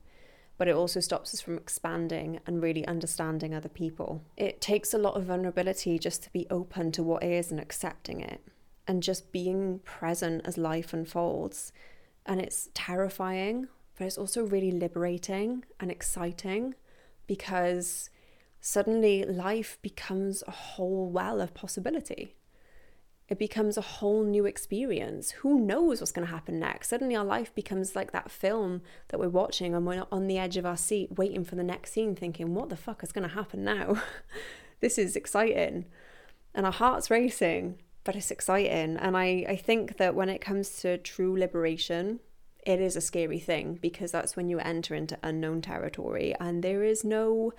But 0.58 0.68
it 0.68 0.76
also 0.76 1.00
stops 1.00 1.34
us 1.34 1.40
from 1.40 1.56
expanding 1.56 2.40
and 2.46 2.62
really 2.62 2.86
understanding 2.86 3.54
other 3.54 3.70
people. 3.70 4.22
It 4.36 4.60
takes 4.60 4.92
a 4.92 4.98
lot 4.98 5.16
of 5.16 5.24
vulnerability 5.24 5.98
just 5.98 6.22
to 6.24 6.30
be 6.30 6.46
open 6.50 6.92
to 6.92 7.02
what 7.02 7.24
is 7.24 7.50
and 7.50 7.58
accepting 7.58 8.20
it 8.20 8.42
and 8.86 9.02
just 9.02 9.32
being 9.32 9.80
present 9.84 10.42
as 10.44 10.58
life 10.58 10.92
unfolds. 10.92 11.72
And 12.26 12.40
it's 12.40 12.68
terrifying, 12.74 13.68
but 13.96 14.06
it's 14.06 14.18
also 14.18 14.44
really 14.44 14.70
liberating 14.70 15.64
and 15.80 15.90
exciting 15.90 16.74
because 17.26 18.10
suddenly 18.60 19.24
life 19.24 19.78
becomes 19.82 20.42
a 20.46 20.52
whole 20.52 21.10
well 21.10 21.40
of 21.40 21.54
possibility. 21.54 22.34
It 23.28 23.38
becomes 23.38 23.76
a 23.76 23.82
whole 23.82 24.24
new 24.24 24.44
experience. 24.44 25.30
Who 25.30 25.58
knows 25.58 26.00
what's 26.00 26.12
going 26.12 26.26
to 26.26 26.34
happen 26.34 26.58
next? 26.58 26.88
Suddenly, 26.88 27.16
our 27.16 27.24
life 27.24 27.54
becomes 27.54 27.96
like 27.96 28.12
that 28.12 28.30
film 28.30 28.82
that 29.08 29.18
we're 29.18 29.28
watching, 29.30 29.74
and 29.74 29.86
we're 29.86 30.04
on 30.12 30.26
the 30.26 30.36
edge 30.36 30.58
of 30.58 30.66
our 30.66 30.76
seat, 30.76 31.16
waiting 31.16 31.42
for 31.44 31.54
the 31.54 31.64
next 31.64 31.92
scene, 31.92 32.14
thinking, 32.14 32.54
What 32.54 32.68
the 32.68 32.76
fuck 32.76 33.02
is 33.02 33.12
going 33.12 33.26
to 33.26 33.34
happen 33.34 33.64
now? 33.64 34.02
this 34.80 34.98
is 34.98 35.16
exciting. 35.16 35.86
And 36.54 36.66
our 36.66 36.72
heart's 36.72 37.10
racing 37.10 37.78
but 38.04 38.16
it's 38.16 38.30
exciting. 38.30 38.96
And 38.96 39.16
I, 39.16 39.44
I 39.48 39.56
think 39.56 39.96
that 39.98 40.14
when 40.14 40.28
it 40.28 40.40
comes 40.40 40.80
to 40.80 40.98
true 40.98 41.38
liberation, 41.38 42.20
it 42.64 42.80
is 42.80 42.96
a 42.96 43.00
scary 43.00 43.38
thing 43.38 43.78
because 43.80 44.12
that's 44.12 44.36
when 44.36 44.48
you 44.48 44.58
enter 44.58 44.94
into 44.94 45.18
unknown 45.22 45.62
territory 45.62 46.34
and 46.38 46.62
there 46.62 46.82
is 46.82 47.04
no 47.04 47.52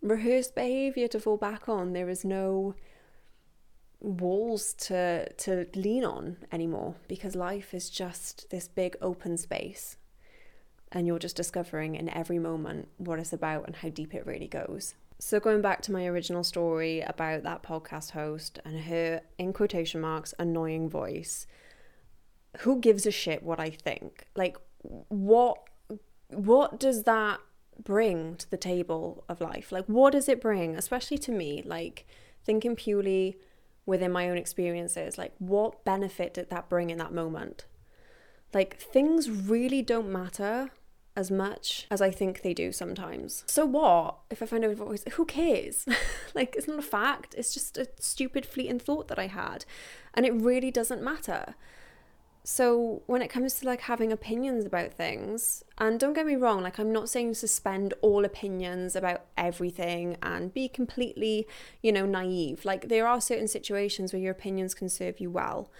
rehearsed 0.00 0.54
behavior 0.54 1.08
to 1.08 1.20
fall 1.20 1.36
back 1.36 1.68
on. 1.68 1.92
There 1.92 2.08
is 2.08 2.24
no 2.24 2.74
walls 4.00 4.74
to 4.74 5.32
to 5.34 5.64
lean 5.76 6.04
on 6.04 6.36
anymore 6.50 6.96
because 7.06 7.36
life 7.36 7.72
is 7.72 7.88
just 7.88 8.50
this 8.50 8.66
big 8.66 8.96
open 9.00 9.38
space 9.38 9.96
and 10.90 11.06
you're 11.06 11.20
just 11.20 11.36
discovering 11.36 11.94
in 11.94 12.08
every 12.08 12.38
moment 12.38 12.88
what 12.98 13.18
it's 13.20 13.32
about 13.32 13.64
and 13.66 13.76
how 13.76 13.88
deep 13.88 14.12
it 14.14 14.26
really 14.26 14.48
goes. 14.48 14.94
So, 15.24 15.38
going 15.38 15.62
back 15.62 15.82
to 15.82 15.92
my 15.92 16.04
original 16.06 16.42
story 16.42 17.00
about 17.00 17.44
that 17.44 17.62
podcast 17.62 18.10
host 18.10 18.58
and 18.64 18.80
her, 18.80 19.20
in 19.38 19.52
quotation 19.52 20.00
marks, 20.00 20.34
annoying 20.36 20.90
voice, 20.90 21.46
who 22.58 22.80
gives 22.80 23.06
a 23.06 23.12
shit 23.12 23.44
what 23.44 23.60
I 23.60 23.70
think? 23.70 24.26
Like, 24.34 24.56
what, 24.80 25.58
what 26.30 26.80
does 26.80 27.04
that 27.04 27.38
bring 27.80 28.34
to 28.34 28.50
the 28.50 28.56
table 28.56 29.24
of 29.28 29.40
life? 29.40 29.70
Like, 29.70 29.84
what 29.86 30.12
does 30.12 30.28
it 30.28 30.40
bring, 30.40 30.74
especially 30.74 31.18
to 31.18 31.30
me? 31.30 31.62
Like, 31.64 32.04
thinking 32.44 32.74
purely 32.74 33.36
within 33.86 34.10
my 34.10 34.28
own 34.28 34.36
experiences, 34.36 35.16
like, 35.18 35.34
what 35.38 35.84
benefit 35.84 36.34
did 36.34 36.50
that 36.50 36.68
bring 36.68 36.90
in 36.90 36.98
that 36.98 37.14
moment? 37.14 37.66
Like, 38.52 38.76
things 38.76 39.30
really 39.30 39.82
don't 39.82 40.10
matter 40.10 40.72
as 41.16 41.30
much 41.30 41.86
as 41.90 42.00
I 42.00 42.10
think 42.10 42.42
they 42.42 42.54
do 42.54 42.72
sometimes. 42.72 43.44
So 43.46 43.66
what 43.66 44.16
if 44.30 44.42
I 44.42 44.46
find 44.46 44.64
out 44.64 44.74
voice? 44.76 45.04
Who 45.12 45.24
cares? 45.24 45.86
like 46.34 46.54
it's 46.56 46.68
not 46.68 46.78
a 46.78 46.82
fact. 46.82 47.34
It's 47.36 47.52
just 47.52 47.76
a 47.76 47.88
stupid 47.98 48.46
fleeting 48.46 48.78
thought 48.78 49.08
that 49.08 49.18
I 49.18 49.26
had, 49.26 49.64
and 50.14 50.24
it 50.24 50.32
really 50.32 50.70
doesn't 50.70 51.02
matter. 51.02 51.54
So 52.44 53.02
when 53.06 53.22
it 53.22 53.28
comes 53.28 53.54
to 53.60 53.66
like 53.66 53.82
having 53.82 54.10
opinions 54.10 54.64
about 54.64 54.94
things, 54.94 55.62
and 55.78 56.00
don't 56.00 56.14
get 56.14 56.26
me 56.26 56.34
wrong, 56.34 56.62
like 56.62 56.78
I'm 56.78 56.92
not 56.92 57.08
saying 57.08 57.34
suspend 57.34 57.94
all 58.00 58.24
opinions 58.24 58.96
about 58.96 59.26
everything 59.36 60.16
and 60.22 60.52
be 60.52 60.66
completely, 60.66 61.46
you 61.82 61.92
know, 61.92 62.06
naive. 62.06 62.64
Like 62.64 62.88
there 62.88 63.06
are 63.06 63.20
certain 63.20 63.48
situations 63.48 64.12
where 64.12 64.22
your 64.22 64.32
opinions 64.32 64.74
can 64.74 64.88
serve 64.88 65.20
you 65.20 65.30
well, 65.30 65.70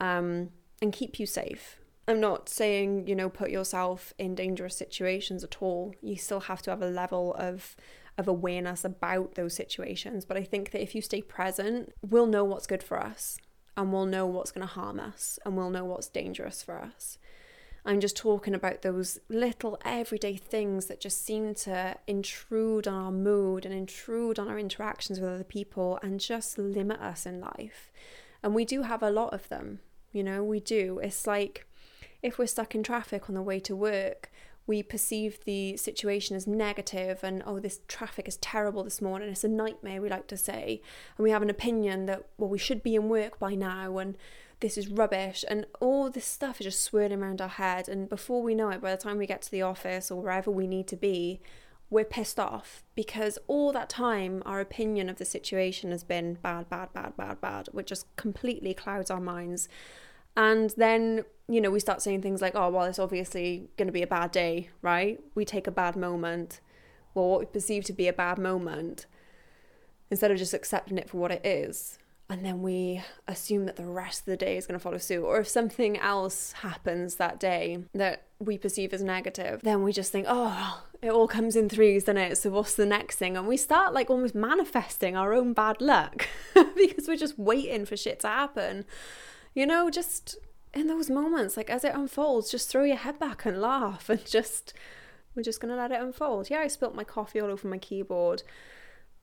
um, 0.00 0.50
and 0.80 0.92
keep 0.92 1.18
you 1.18 1.26
safe 1.26 1.78
I'm 2.08 2.20
not 2.20 2.48
saying, 2.48 3.06
you 3.06 3.14
know, 3.14 3.28
put 3.28 3.50
yourself 3.50 4.14
in 4.18 4.34
dangerous 4.34 4.74
situations 4.76 5.44
at 5.44 5.60
all. 5.60 5.94
You 6.00 6.16
still 6.16 6.40
have 6.40 6.62
to 6.62 6.70
have 6.70 6.82
a 6.82 6.88
level 6.88 7.34
of 7.38 7.76
of 8.16 8.26
awareness 8.26 8.84
about 8.84 9.36
those 9.36 9.54
situations, 9.54 10.24
but 10.24 10.36
I 10.36 10.42
think 10.42 10.72
that 10.72 10.82
if 10.82 10.92
you 10.92 11.00
stay 11.00 11.22
present, 11.22 11.92
we'll 12.02 12.26
know 12.26 12.42
what's 12.42 12.66
good 12.66 12.82
for 12.82 12.98
us 12.98 13.38
and 13.76 13.92
we'll 13.92 14.06
know 14.06 14.26
what's 14.26 14.50
going 14.50 14.66
to 14.66 14.74
harm 14.74 14.98
us 14.98 15.38
and 15.44 15.56
we'll 15.56 15.70
know 15.70 15.84
what's 15.84 16.08
dangerous 16.08 16.60
for 16.60 16.80
us. 16.80 17.16
I'm 17.84 18.00
just 18.00 18.16
talking 18.16 18.54
about 18.54 18.82
those 18.82 19.20
little 19.28 19.78
everyday 19.84 20.36
things 20.36 20.86
that 20.86 21.00
just 21.00 21.24
seem 21.24 21.54
to 21.54 21.96
intrude 22.08 22.88
on 22.88 22.94
our 22.94 23.12
mood 23.12 23.64
and 23.64 23.72
intrude 23.72 24.40
on 24.40 24.48
our 24.48 24.58
interactions 24.58 25.20
with 25.20 25.30
other 25.30 25.44
people 25.44 26.00
and 26.02 26.18
just 26.18 26.58
limit 26.58 27.00
us 27.00 27.24
in 27.24 27.40
life. 27.40 27.92
And 28.42 28.52
we 28.52 28.64
do 28.64 28.82
have 28.82 29.02
a 29.02 29.12
lot 29.12 29.32
of 29.32 29.48
them, 29.48 29.78
you 30.10 30.24
know, 30.24 30.42
we 30.42 30.58
do. 30.58 30.98
It's 30.98 31.24
like 31.24 31.67
if 32.22 32.38
we're 32.38 32.46
stuck 32.46 32.74
in 32.74 32.82
traffic 32.82 33.28
on 33.28 33.34
the 33.34 33.42
way 33.42 33.60
to 33.60 33.76
work, 33.76 34.30
we 34.66 34.82
perceive 34.82 35.44
the 35.44 35.76
situation 35.78 36.36
as 36.36 36.46
negative 36.46 37.20
and 37.24 37.42
oh 37.46 37.58
this 37.58 37.80
traffic 37.88 38.28
is 38.28 38.36
terrible 38.36 38.84
this 38.84 39.00
morning 39.00 39.30
it's 39.30 39.42
a 39.42 39.48
nightmare 39.48 40.00
we 40.00 40.10
like 40.10 40.26
to 40.28 40.36
say. 40.36 40.82
And 41.16 41.24
we 41.24 41.30
have 41.30 41.42
an 41.42 41.50
opinion 41.50 42.06
that 42.06 42.28
well 42.36 42.50
we 42.50 42.58
should 42.58 42.82
be 42.82 42.94
in 42.94 43.08
work 43.08 43.38
by 43.38 43.54
now 43.54 43.96
and 43.98 44.16
this 44.60 44.76
is 44.76 44.88
rubbish. 44.88 45.44
And 45.48 45.66
all 45.80 46.10
this 46.10 46.26
stuff 46.26 46.60
is 46.60 46.66
just 46.66 46.82
swirling 46.82 47.22
around 47.22 47.40
our 47.40 47.48
head. 47.48 47.88
And 47.88 48.08
before 48.08 48.42
we 48.42 48.54
know 48.54 48.70
it 48.70 48.82
by 48.82 48.90
the 48.90 48.96
time 48.96 49.16
we 49.16 49.26
get 49.26 49.42
to 49.42 49.50
the 49.50 49.62
office 49.62 50.10
or 50.10 50.20
wherever 50.20 50.50
we 50.50 50.66
need 50.66 50.86
to 50.88 50.96
be 50.96 51.40
we're 51.90 52.04
pissed 52.04 52.38
off 52.38 52.82
because 52.94 53.38
all 53.46 53.72
that 53.72 53.88
time 53.88 54.42
our 54.44 54.60
opinion 54.60 55.08
of 55.08 55.16
the 55.16 55.24
situation 55.24 55.90
has 55.90 56.04
been 56.04 56.34
bad 56.42 56.68
bad 56.68 56.92
bad 56.92 57.16
bad 57.16 57.40
bad 57.40 57.66
which 57.72 57.88
just 57.88 58.14
completely 58.16 58.74
clouds 58.74 59.10
our 59.10 59.20
minds 59.20 59.70
and 60.38 60.72
then, 60.76 61.24
you 61.48 61.60
know, 61.60 61.68
we 61.68 61.80
start 61.80 62.00
saying 62.00 62.22
things 62.22 62.40
like, 62.40 62.54
oh, 62.54 62.70
well, 62.70 62.84
it's 62.84 63.00
obviously 63.00 63.70
going 63.76 63.88
to 63.88 63.92
be 63.92 64.02
a 64.02 64.06
bad 64.06 64.30
day, 64.30 64.70
right? 64.82 65.18
We 65.34 65.44
take 65.44 65.66
a 65.66 65.72
bad 65.72 65.96
moment, 65.96 66.60
well, 67.12 67.28
what 67.28 67.40
we 67.40 67.46
perceive 67.46 67.82
to 67.86 67.92
be 67.92 68.06
a 68.06 68.12
bad 68.12 68.38
moment, 68.38 69.06
instead 70.12 70.30
of 70.30 70.38
just 70.38 70.54
accepting 70.54 70.96
it 70.96 71.10
for 71.10 71.16
what 71.16 71.32
it 71.32 71.44
is. 71.44 71.98
And 72.30 72.44
then 72.44 72.62
we 72.62 73.02
assume 73.26 73.64
that 73.64 73.74
the 73.74 73.86
rest 73.86 74.20
of 74.20 74.26
the 74.26 74.36
day 74.36 74.56
is 74.56 74.64
going 74.64 74.78
to 74.78 74.82
follow 74.82 74.98
suit. 74.98 75.24
Or 75.24 75.40
if 75.40 75.48
something 75.48 75.98
else 75.98 76.52
happens 76.52 77.16
that 77.16 77.40
day 77.40 77.78
that 77.94 78.22
we 78.38 78.58
perceive 78.58 78.94
as 78.94 79.02
negative, 79.02 79.62
then 79.64 79.82
we 79.82 79.92
just 79.92 80.12
think, 80.12 80.26
oh, 80.28 80.84
it 81.02 81.10
all 81.10 81.26
comes 81.26 81.56
in 81.56 81.68
threes, 81.68 82.04
doesn't 82.04 82.16
it? 82.16 82.38
So 82.38 82.50
what's 82.50 82.74
the 82.74 82.86
next 82.86 83.16
thing? 83.16 83.36
And 83.36 83.48
we 83.48 83.56
start 83.56 83.92
like 83.92 84.08
almost 84.08 84.36
manifesting 84.36 85.16
our 85.16 85.32
own 85.32 85.52
bad 85.52 85.80
luck 85.80 86.28
because 86.54 87.08
we're 87.08 87.16
just 87.16 87.40
waiting 87.40 87.84
for 87.84 87.96
shit 87.96 88.20
to 88.20 88.28
happen 88.28 88.84
you 89.54 89.66
know, 89.66 89.90
just 89.90 90.36
in 90.74 90.86
those 90.86 91.10
moments, 91.10 91.56
like 91.56 91.70
as 91.70 91.84
it 91.84 91.94
unfolds, 91.94 92.50
just 92.50 92.68
throw 92.68 92.84
your 92.84 92.96
head 92.96 93.18
back 93.18 93.44
and 93.44 93.60
laugh 93.60 94.08
and 94.08 94.24
just, 94.26 94.72
we're 95.34 95.42
just 95.42 95.60
going 95.60 95.72
to 95.72 95.80
let 95.80 95.92
it 95.92 96.00
unfold. 96.00 96.50
Yeah, 96.50 96.58
I 96.58 96.68
spilt 96.68 96.94
my 96.94 97.04
coffee 97.04 97.40
all 97.40 97.50
over 97.50 97.68
my 97.68 97.78
keyboard, 97.78 98.42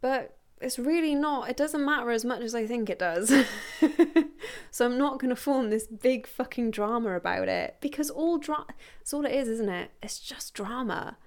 but 0.01 0.37
it's 0.61 0.79
really 0.79 1.15
not, 1.15 1.49
it 1.49 1.57
doesn't 1.57 1.83
matter 1.83 2.11
as 2.11 2.25
much 2.25 2.41
as 2.41 2.55
I 2.55 2.65
think 2.65 2.89
it 2.89 2.99
does. 2.99 3.29
so 4.71 4.85
I'm 4.85 4.97
not 4.97 5.19
going 5.19 5.29
to 5.29 5.35
form 5.35 5.69
this 5.69 5.87
big 5.87 6.27
fucking 6.27 6.71
drama 6.71 7.15
about 7.15 7.47
it 7.49 7.77
because 7.81 8.09
all 8.09 8.37
drama, 8.37 8.67
that's 8.99 9.13
all 9.13 9.25
it 9.25 9.33
is, 9.33 9.47
isn't 9.47 9.69
it? 9.69 9.91
It's 10.01 10.19
just 10.19 10.53
drama. 10.53 11.17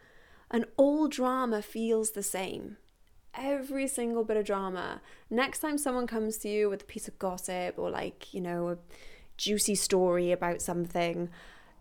And 0.51 0.65
all 0.77 1.09
drama 1.09 1.61
feels 1.61 2.13
the 2.13 2.23
same 2.23 2.79
every 3.39 3.87
single 3.87 4.25
bit 4.25 4.37
of 4.37 4.45
drama. 4.45 5.01
Next 5.31 5.61
time 5.61 5.79
someone 5.79 6.07
comes 6.07 6.37
to 6.39 6.49
you 6.49 6.69
with 6.69 6.83
a 6.83 6.87
piece 6.87 7.09
of 7.09 7.19
gossip 7.19 7.79
or 7.79 7.89
like, 7.89 8.35
you 8.35 8.41
know, 8.41 8.71
a 8.71 8.79
juicy 9.37 9.77
story 9.77 10.33
about 10.33 10.61
something, 10.61 11.31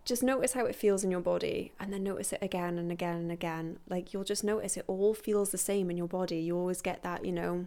just 0.04 0.22
notice 0.22 0.52
how 0.52 0.64
it 0.64 0.76
feels 0.76 1.04
in 1.04 1.10
your 1.10 1.20
body 1.20 1.72
and 1.78 1.92
then 1.92 2.02
notice 2.02 2.32
it 2.32 2.38
again 2.40 2.78
and 2.78 2.90
again 2.90 3.16
and 3.16 3.32
again. 3.32 3.78
Like 3.88 4.12
you'll 4.12 4.24
just 4.24 4.44
notice 4.44 4.76
it 4.76 4.84
all 4.86 5.12
feels 5.12 5.50
the 5.50 5.58
same 5.58 5.90
in 5.90 5.96
your 5.96 6.06
body. 6.06 6.38
You 6.38 6.56
always 6.56 6.80
get 6.80 7.02
that, 7.02 7.24
you 7.24 7.32
know, 7.32 7.66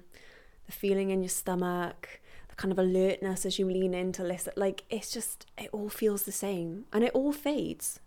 the 0.65 0.71
feeling 0.71 1.09
in 1.09 1.21
your 1.21 1.29
stomach, 1.29 2.21
the 2.47 2.55
kind 2.55 2.71
of 2.71 2.79
alertness 2.79 3.45
as 3.45 3.59
you 3.59 3.69
lean 3.69 3.93
in 3.93 4.11
to 4.13 4.23
listen. 4.23 4.53
Like 4.55 4.85
it's 4.89 5.11
just, 5.11 5.45
it 5.57 5.69
all 5.71 5.89
feels 5.89 6.23
the 6.23 6.31
same 6.31 6.85
and 6.93 7.03
it 7.03 7.11
all 7.13 7.31
fades. 7.31 7.99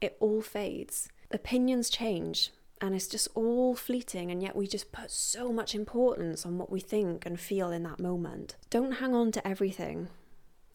It 0.00 0.16
all 0.20 0.40
fades. 0.40 1.08
Opinions 1.30 1.90
change 1.90 2.52
and 2.80 2.94
it's 2.94 3.08
just 3.08 3.28
all 3.34 3.74
fleeting, 3.74 4.30
and 4.30 4.42
yet 4.42 4.56
we 4.56 4.66
just 4.66 4.92
put 4.92 5.10
so 5.10 5.52
much 5.52 5.74
importance 5.74 6.44
on 6.44 6.58
what 6.58 6.70
we 6.70 6.80
think 6.80 7.24
and 7.24 7.40
feel 7.40 7.70
in 7.70 7.82
that 7.84 8.00
moment. 8.00 8.56
Don't 8.70 8.92
hang 8.92 9.14
on 9.14 9.32
to 9.32 9.46
everything. 9.46 10.08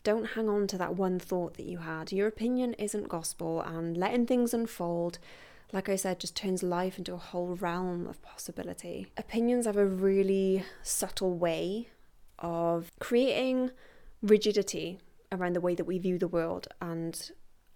Don't 0.04 0.30
hang 0.30 0.50
on 0.50 0.66
to 0.68 0.78
that 0.80 0.96
one 0.96 1.20
thought 1.20 1.56
that 1.56 1.66
you 1.66 1.78
had. 1.80 2.12
Your 2.12 2.28
opinion 2.28 2.74
isn't 2.76 3.08
gospel, 3.08 3.62
and 3.62 3.96
letting 3.96 4.26
things 4.26 4.54
unfold, 4.54 5.20
like 5.72 5.90
I 5.90 5.96
said, 5.96 6.20
just 6.20 6.36
turns 6.36 6.64
life 6.64 6.98
into 6.98 7.14
a 7.14 7.18
whole 7.18 7.56
realm 7.56 8.08
of 8.08 8.22
possibility. 8.22 9.08
Opinions 9.16 9.66
have 9.68 9.78
a 9.78 9.86
really 9.86 10.64
subtle 10.82 11.34
way 11.38 11.88
of 12.40 12.92
creating 13.00 13.72
rigidity 14.24 15.00
around 15.32 15.56
the 15.56 15.62
way 15.62 15.76
that 15.76 15.86
we 15.86 16.00
view 16.00 16.18
the 16.18 16.28
world 16.28 16.68
and 16.82 17.32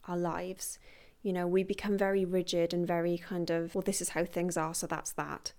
our 0.08 0.18
lives 0.18 0.78
you 1.26 1.34
know, 1.34 1.48
we 1.48 1.64
become 1.64 1.98
very 1.98 2.24
rigid 2.24 2.72
and 2.72 2.86
very 2.86 3.18
kind 3.18 3.50
of, 3.50 3.74
well, 3.74 3.82
this 3.82 4.00
is 4.00 4.10
how 4.10 4.24
things 4.24 4.56
are, 4.56 4.76
so 4.76 4.86
that's 4.86 5.12
that. 5.14 5.54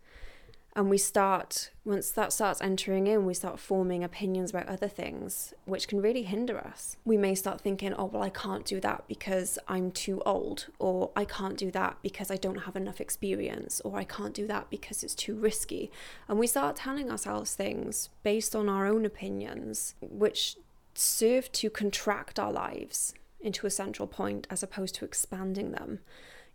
And 0.76 0.88
we 0.88 0.96
start, 0.96 1.70
once 1.85 2.12
that 2.12 2.33
starts 2.33 2.61
entering 2.61 3.09
in, 3.09 3.26
we 3.26 3.35
start 3.35 3.59
forming 3.59 4.05
opinions 4.05 4.50
about 4.50 4.68
other 4.68 4.87
things, 4.87 5.55
which 5.64 5.88
can 5.88 6.00
really 6.00 6.22
hinder 6.22 6.57
us. 6.57 6.98
We 7.05 7.16
may 7.16 7.35
start 7.35 7.62
thinking, 7.62 7.94
oh, 7.94 8.05
well, 8.05 8.22
I 8.22 8.29
can't 8.29 8.64
do 8.64 8.79
that 8.81 9.09
because 9.09 9.59
I'm 9.66 9.90
too 9.90 10.22
old, 10.24 10.66
or 10.79 11.11
I 11.16 11.24
can't 11.24 11.57
do 11.57 11.72
that 11.72 11.96
because 12.00 12.31
I 12.31 12.37
don't 12.37 12.62
have 12.66 12.76
enough 12.76 13.00
experience, 13.00 13.81
or 13.81 13.98
I 13.98 14.05
can't 14.05 14.35
do 14.35 14.46
that 14.46 14.70
because 14.70 15.02
it's 15.02 15.16
too 15.16 15.35
risky. 15.35 15.90
And 16.29 16.38
we 16.38 16.46
start 16.46 16.76
telling 16.76 17.11
ourselves 17.11 17.57
things 17.57 18.11
based 18.22 18.55
on 18.55 18.68
our 18.68 18.87
own 18.87 19.05
opinions, 19.05 19.96
which 20.00 20.57
serve 20.94 21.50
to 21.52 21.70
contract 21.70 22.38
our 22.38 22.52
lives 22.52 23.14
into 23.40 23.66
a 23.66 23.70
central 23.70 24.09
point 24.09 24.46
as 24.51 24.62
opposed 24.62 24.94
to 24.96 25.05
expanding 25.05 25.72
them. 25.72 26.01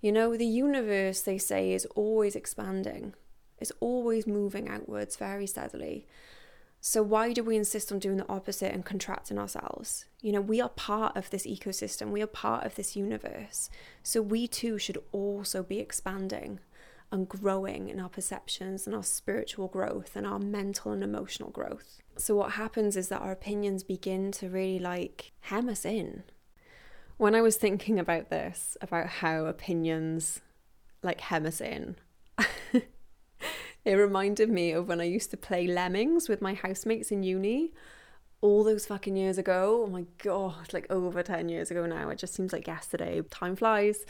You 0.02 0.12
know, 0.12 0.36
the 0.36 0.46
universe, 0.46 1.22
they 1.22 1.38
say, 1.38 1.74
is 1.74 1.86
always 1.96 2.36
expanding, 2.36 3.13
it's 3.60 3.72
always 3.80 4.26
moving 4.26 4.67
outwards 4.67 5.15
very 5.15 5.46
steadily. 5.46 6.08
So, 6.84 7.04
why 7.04 7.32
do 7.32 7.44
we 7.44 7.56
insist 7.56 7.91
on 7.91 8.00
doing 8.00 8.17
the 8.17 8.28
opposite 8.28 8.74
and 8.74 8.84
contracting 8.84 9.38
ourselves? 9.38 10.06
You 10.20 10.32
know, 10.32 10.41
we 10.41 10.60
are 10.60 10.70
part 10.70 11.15
of 11.15 11.30
this 11.30 11.46
ecosystem, 11.46 12.10
we 12.10 12.24
are 12.24 12.28
part 12.28 12.65
of 12.65 12.74
this 12.74 12.96
universe. 12.96 13.70
So, 14.02 14.24
we 14.24 14.48
too 14.48 14.80
should 14.80 14.98
also 15.12 15.62
be 15.62 15.78
expanding 15.78 16.60
and 17.12 17.30
growing 17.30 17.89
in 17.89 18.00
our 18.00 18.10
perceptions 18.10 18.88
and 18.88 18.96
our 18.96 19.04
spiritual 19.04 19.67
growth 19.67 20.15
and 20.15 20.26
our 20.26 20.39
mental 20.39 20.91
and 20.91 21.04
emotional 21.04 21.52
growth. 21.52 22.00
So, 22.17 22.36
what 22.36 22.54
happens 22.54 22.98
is 22.98 23.10
that 23.10 23.22
our 23.22 23.32
opinions 23.32 23.84
begin 23.84 24.32
to 24.34 24.50
really 24.50 24.80
like 24.80 25.34
hem 25.41 25.70
us 25.70 25.86
in 25.86 26.24
when 27.22 27.36
I 27.36 27.42
was 27.42 27.56
thinking 27.56 28.00
about 28.00 28.32
this, 28.32 28.76
about 28.82 29.06
how 29.06 29.46
opinions 29.46 30.42
like 31.04 31.22
hem 31.22 31.46
us 31.46 31.62
in, 31.62 31.98
it 32.74 33.94
reminded 33.94 34.50
me 34.50 34.72
of 34.72 34.88
when 34.88 35.00
I 35.00 35.04
used 35.04 35.30
to 35.30 35.38
play 35.38 35.68
lemmings 35.68 36.28
with 36.28 36.42
my 36.42 36.56
housemates 36.56 37.12
in 37.12 37.22
uni 37.22 37.74
all 38.42 38.64
those 38.64 38.88
fucking 38.88 39.16
years 39.16 39.38
ago. 39.38 39.84
Oh 39.86 39.88
my 39.88 40.08
god, 40.18 40.74
like 40.74 40.88
over 40.90 41.22
10 41.22 41.48
years 41.48 41.70
ago 41.70 41.86
now. 41.86 42.10
It 42.10 42.18
just 42.18 42.34
seems 42.34 42.52
like 42.52 42.66
yesterday. 42.66 43.22
Time 43.30 43.56
flies. 43.56 44.04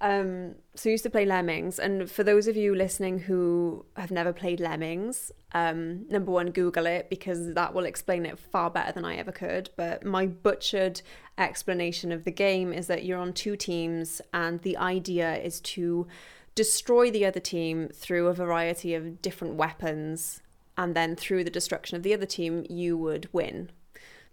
Um, 0.00 0.56
so 0.74 0.90
I 0.90 0.92
used 0.92 1.04
to 1.04 1.10
play 1.10 1.24
Lemmings, 1.24 1.78
and 1.78 2.10
for 2.10 2.22
those 2.22 2.48
of 2.48 2.56
you 2.56 2.74
listening 2.74 3.20
who 3.20 3.86
have 3.96 4.10
never 4.10 4.32
played 4.32 4.60
Lemmings, 4.60 5.32
um, 5.52 6.06
number 6.10 6.30
one, 6.30 6.50
Google 6.50 6.84
it 6.84 7.08
because 7.08 7.54
that 7.54 7.72
will 7.72 7.86
explain 7.86 8.26
it 8.26 8.38
far 8.38 8.70
better 8.70 8.92
than 8.92 9.06
I 9.06 9.16
ever 9.16 9.32
could. 9.32 9.70
But 9.74 10.04
my 10.04 10.26
butchered 10.26 11.00
explanation 11.38 12.12
of 12.12 12.24
the 12.24 12.30
game 12.30 12.74
is 12.74 12.88
that 12.88 13.04
you're 13.04 13.18
on 13.18 13.32
two 13.32 13.56
teams, 13.56 14.20
and 14.34 14.60
the 14.60 14.76
idea 14.76 15.36
is 15.36 15.60
to 15.60 16.06
destroy 16.54 17.10
the 17.10 17.24
other 17.24 17.40
team 17.40 17.88
through 17.88 18.26
a 18.26 18.34
variety 18.34 18.94
of 18.94 19.22
different 19.22 19.54
weapons, 19.54 20.42
and 20.76 20.94
then 20.94 21.16
through 21.16 21.44
the 21.44 21.50
destruction 21.50 21.96
of 21.96 22.02
the 22.02 22.12
other 22.12 22.26
team, 22.26 22.66
you 22.68 22.98
would 22.98 23.30
win. 23.32 23.70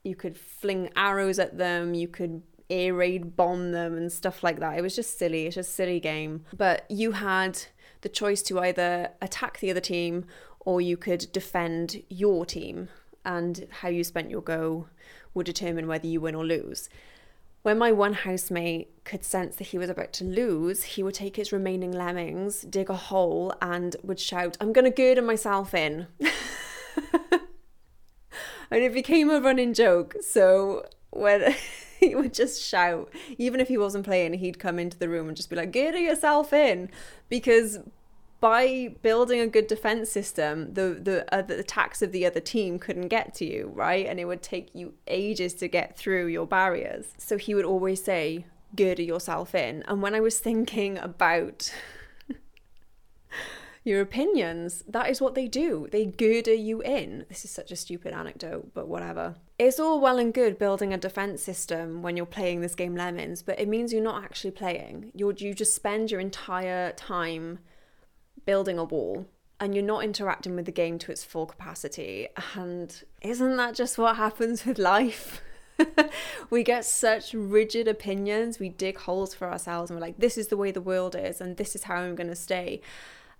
You 0.03 0.17
could 0.17 0.37
fling 0.37 0.89
arrows 0.97 1.39
at 1.39 1.57
them, 1.57 1.93
you 1.93 2.09
could 2.09 2.43
air 2.73 2.93
raid 2.93 3.35
bomb 3.35 3.71
them 3.71 3.95
and 3.95 4.11
stuff 4.11 4.43
like 4.43 4.59
that. 4.59 4.77
It 4.77 4.81
was 4.81 4.95
just 4.95 5.17
silly. 5.17 5.45
It's 5.45 5.57
a 5.57 5.63
silly 5.63 5.99
game. 5.99 6.45
But 6.55 6.89
you 6.89 7.13
had 7.13 7.59
the 8.01 8.09
choice 8.09 8.41
to 8.43 8.59
either 8.59 9.09
attack 9.21 9.59
the 9.59 9.71
other 9.71 9.79
team 9.79 10.25
or 10.59 10.81
you 10.81 10.97
could 10.97 11.31
defend 11.31 12.03
your 12.09 12.45
team, 12.45 12.89
and 13.25 13.67
how 13.81 13.89
you 13.89 14.03
spent 14.03 14.29
your 14.29 14.41
go 14.41 14.87
would 15.33 15.45
determine 15.45 15.87
whether 15.87 16.07
you 16.07 16.21
win 16.21 16.35
or 16.35 16.45
lose. 16.45 16.89
When 17.63 17.77
my 17.77 17.91
one 17.91 18.13
housemate 18.13 19.03
could 19.05 19.23
sense 19.23 19.55
that 19.55 19.67
he 19.67 19.77
was 19.77 19.89
about 19.89 20.11
to 20.13 20.25
lose, 20.25 20.83
he 20.83 21.03
would 21.03 21.13
take 21.13 21.37
his 21.37 21.53
remaining 21.53 21.91
lemmings, 21.91 22.61
dig 22.61 22.89
a 22.89 22.95
hole, 22.95 23.53
and 23.61 23.95
would 24.03 24.19
shout, 24.19 24.57
I'm 24.59 24.73
going 24.73 24.85
to 24.85 24.91
girder 24.91 25.21
myself 25.21 25.73
in. 25.73 26.07
and 27.31 28.83
it 28.83 28.93
became 28.93 29.29
a 29.29 29.39
running 29.39 29.73
joke. 29.73 30.15
So 30.21 30.85
when 31.15 31.55
he 31.99 32.15
would 32.15 32.33
just 32.33 32.61
shout. 32.61 33.09
Even 33.37 33.59
if 33.59 33.67
he 33.67 33.77
wasn't 33.77 34.05
playing, 34.05 34.33
he'd 34.35 34.59
come 34.59 34.79
into 34.79 34.97
the 34.97 35.09
room 35.09 35.27
and 35.27 35.37
just 35.37 35.49
be 35.49 35.55
like, 35.55 35.71
"Get 35.71 35.99
yourself 35.99 36.53
in," 36.53 36.89
because 37.29 37.79
by 38.43 38.93
building 39.01 39.39
a 39.39 39.47
good 39.47 39.67
defense 39.67 40.09
system, 40.09 40.73
the 40.73 40.99
the, 41.01 41.33
uh, 41.33 41.41
the 41.41 41.59
attacks 41.59 42.01
of 42.01 42.11
the 42.11 42.25
other 42.25 42.41
team 42.41 42.77
couldn't 42.77 43.07
get 43.07 43.33
to 43.35 43.45
you, 43.45 43.71
right? 43.73 44.05
And 44.05 44.19
it 44.19 44.25
would 44.25 44.43
take 44.43 44.75
you 44.75 44.95
ages 45.07 45.53
to 45.55 45.69
get 45.69 45.97
through 45.97 46.27
your 46.27 46.45
barriers. 46.45 47.13
So 47.17 47.37
he 47.37 47.55
would 47.55 47.65
always 47.65 48.03
say, 48.03 48.45
"Girder 48.75 49.01
yourself 49.03 49.55
in." 49.55 49.83
And 49.87 50.01
when 50.01 50.13
I 50.13 50.19
was 50.19 50.39
thinking 50.39 50.97
about 50.97 51.73
your 53.85 54.01
opinions, 54.01 54.83
that 54.89 55.09
is 55.09 55.21
what 55.21 55.35
they 55.35 55.47
do. 55.47 55.87
They 55.91 56.05
girder 56.05 56.53
you 56.53 56.81
in. 56.81 57.25
This 57.29 57.45
is 57.45 57.51
such 57.51 57.71
a 57.71 57.77
stupid 57.77 58.13
anecdote, 58.13 58.71
but 58.73 58.89
whatever. 58.89 59.35
It's 59.63 59.79
all 59.79 60.01
well 60.01 60.19
and 60.19 60.33
good 60.33 60.59
building 60.59 60.93
a 60.93 60.97
defense 60.97 61.41
system 61.41 62.01
when 62.01 62.17
you're 62.17 62.25
playing 62.25 62.59
this 62.59 62.75
game 62.75 62.97
Lemmings, 62.97 63.41
but 63.41 63.57
it 63.61 63.69
means 63.69 63.93
you're 63.93 64.03
not 64.03 64.21
actually 64.21 64.51
playing. 64.51 65.13
you 65.15 65.33
you 65.37 65.53
just 65.53 65.73
spend 65.73 66.11
your 66.11 66.19
entire 66.19 66.91
time 66.91 67.59
building 68.45 68.77
a 68.77 68.83
wall 68.83 69.25
and 69.61 69.73
you're 69.73 69.81
not 69.81 70.03
interacting 70.03 70.57
with 70.57 70.65
the 70.65 70.73
game 70.73 70.99
to 70.99 71.13
its 71.13 71.23
full 71.23 71.45
capacity. 71.45 72.27
And 72.55 73.03
isn't 73.21 73.55
that 73.55 73.73
just 73.73 73.97
what 73.97 74.17
happens 74.17 74.65
with 74.65 74.77
life? 74.79 75.41
we 76.49 76.61
get 76.61 76.83
such 76.83 77.33
rigid 77.33 77.87
opinions, 77.87 78.59
we 78.59 78.67
dig 78.67 78.97
holes 78.97 79.33
for 79.33 79.49
ourselves, 79.49 79.89
and 79.89 79.97
we're 79.97 80.05
like, 80.05 80.19
this 80.19 80.37
is 80.37 80.47
the 80.47 80.57
way 80.57 80.71
the 80.71 80.81
world 80.81 81.15
is, 81.17 81.39
and 81.39 81.55
this 81.55 81.73
is 81.73 81.83
how 81.83 82.01
I'm 82.01 82.15
going 82.15 82.29
to 82.29 82.35
stay. 82.35 82.81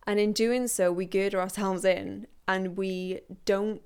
And 0.08 0.22
in 0.22 0.32
doing 0.32 0.70
so, 0.70 0.90
we 0.90 1.06
gird 1.06 1.36
ourselves 1.36 1.84
in 1.84 2.28
and 2.48 2.78
we 2.78 3.20
don't 3.44 3.82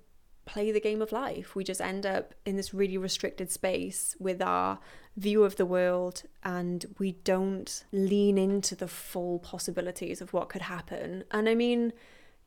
play 0.48 0.72
the 0.72 0.80
game 0.80 1.02
of 1.02 1.12
life. 1.12 1.56
We 1.56 1.64
just 1.64 1.82
end 1.82 2.06
up 2.06 2.34
in 2.46 2.56
this 2.56 2.74
really 2.74 2.98
restricted 2.98 3.52
space 3.52 4.16
with 4.20 4.42
our 4.42 4.80
view 5.16 5.44
of 5.44 5.58
the 5.58 5.66
world 5.66 6.24
and 6.44 6.86
we 6.98 7.12
don't 7.12 7.84
lean 7.92 8.38
into 8.38 8.76
the 8.76 8.88
full 8.88 9.40
possibilities 9.40 10.22
of 10.22 10.34
what 10.34 10.50
could 10.50 10.64
happen. 10.64 11.26
And 11.30 11.48
I 11.48 11.54
mean, 11.54 11.94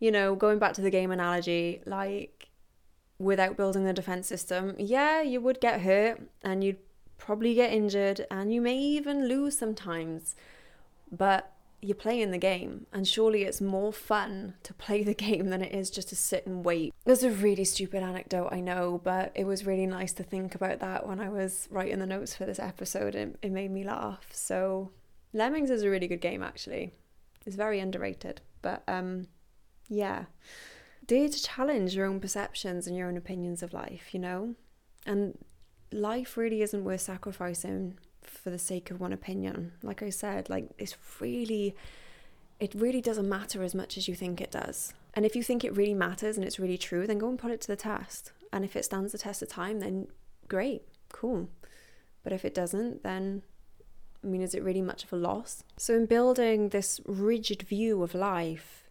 you 0.00 0.10
know, 0.10 0.34
going 0.34 0.58
back 0.58 0.72
to 0.74 0.80
the 0.80 0.90
game 0.90 1.10
analogy, 1.10 1.82
like 1.86 2.48
without 3.18 3.56
building 3.56 3.84
the 3.84 3.92
defense 3.92 4.26
system, 4.26 4.74
yeah, 4.78 5.20
you 5.20 5.40
would 5.40 5.60
get 5.60 5.82
hurt 5.82 6.20
and 6.42 6.64
you'd 6.64 6.78
probably 7.18 7.54
get 7.54 7.72
injured 7.72 8.26
and 8.30 8.52
you 8.52 8.60
may 8.60 8.78
even 8.78 9.28
lose 9.28 9.56
sometimes. 9.56 10.34
But 11.12 11.52
you're 11.82 11.94
playing 11.94 12.30
the 12.30 12.38
game, 12.38 12.86
and 12.92 13.06
surely 13.06 13.44
it's 13.44 13.60
more 13.60 13.92
fun 13.92 14.54
to 14.62 14.74
play 14.74 15.02
the 15.02 15.14
game 15.26 15.48
than 15.48 15.62
it 15.62 15.74
is 15.74 15.90
just 15.90 16.08
to 16.10 16.16
sit 16.16 16.46
and 16.46 16.64
wait. 16.64 16.94
There's 17.04 17.22
a 17.22 17.30
really 17.30 17.64
stupid 17.64 18.02
anecdote, 18.02 18.48
I 18.52 18.60
know, 18.60 19.00
but 19.02 19.32
it 19.34 19.44
was 19.44 19.66
really 19.66 19.86
nice 19.86 20.12
to 20.14 20.22
think 20.22 20.54
about 20.54 20.80
that 20.80 21.06
when 21.06 21.20
I 21.20 21.28
was 21.28 21.68
writing 21.70 21.98
the 21.98 22.06
notes 22.06 22.34
for 22.34 22.44
this 22.44 22.58
episode. 22.58 23.14
It, 23.14 23.36
it 23.42 23.52
made 23.52 23.70
me 23.70 23.84
laugh. 23.84 24.26
So, 24.32 24.90
Lemmings 25.32 25.70
is 25.70 25.82
a 25.82 25.90
really 25.90 26.08
good 26.08 26.20
game, 26.20 26.42
actually. 26.42 26.92
It's 27.46 27.56
very 27.56 27.80
underrated, 27.80 28.42
but 28.60 28.82
um, 28.86 29.28
yeah. 29.88 30.26
Dare 31.06 31.28
to 31.28 31.42
challenge 31.42 31.94
your 31.94 32.06
own 32.06 32.20
perceptions 32.20 32.86
and 32.86 32.96
your 32.96 33.08
own 33.08 33.16
opinions 33.16 33.62
of 33.62 33.72
life, 33.72 34.12
you 34.12 34.20
know? 34.20 34.54
And 35.06 35.38
life 35.90 36.36
really 36.36 36.62
isn't 36.62 36.84
worth 36.84 37.00
sacrificing 37.00 37.98
for 38.22 38.50
the 38.50 38.58
sake 38.58 38.90
of 38.90 39.00
one 39.00 39.12
opinion. 39.12 39.72
Like 39.82 40.02
I 40.02 40.10
said, 40.10 40.48
like 40.48 40.68
it's 40.78 40.96
really, 41.20 41.74
it 42.58 42.74
really 42.74 43.00
doesn't 43.00 43.28
matter 43.28 43.62
as 43.62 43.74
much 43.74 43.96
as 43.96 44.08
you 44.08 44.14
think 44.14 44.40
it 44.40 44.50
does. 44.50 44.94
And 45.14 45.26
if 45.26 45.34
you 45.34 45.42
think 45.42 45.64
it 45.64 45.76
really 45.76 45.94
matters 45.94 46.36
and 46.36 46.44
it's 46.44 46.58
really 46.58 46.78
true, 46.78 47.06
then 47.06 47.18
go 47.18 47.28
and 47.28 47.38
put 47.38 47.50
it 47.50 47.60
to 47.62 47.68
the 47.68 47.76
test. 47.76 48.32
And 48.52 48.64
if 48.64 48.76
it 48.76 48.84
stands 48.84 49.12
the 49.12 49.18
test 49.18 49.42
of 49.42 49.48
time, 49.48 49.80
then 49.80 50.08
great, 50.48 50.82
cool. 51.12 51.48
But 52.22 52.32
if 52.32 52.44
it 52.44 52.54
doesn't, 52.54 53.02
then 53.02 53.42
I 54.22 54.26
mean, 54.26 54.42
is 54.42 54.54
it 54.54 54.62
really 54.62 54.82
much 54.82 55.04
of 55.04 55.12
a 55.12 55.16
loss? 55.16 55.64
So, 55.76 55.94
in 55.94 56.06
building 56.06 56.68
this 56.68 57.00
rigid 57.06 57.62
view 57.62 58.02
of 58.02 58.14
life, 58.14 58.88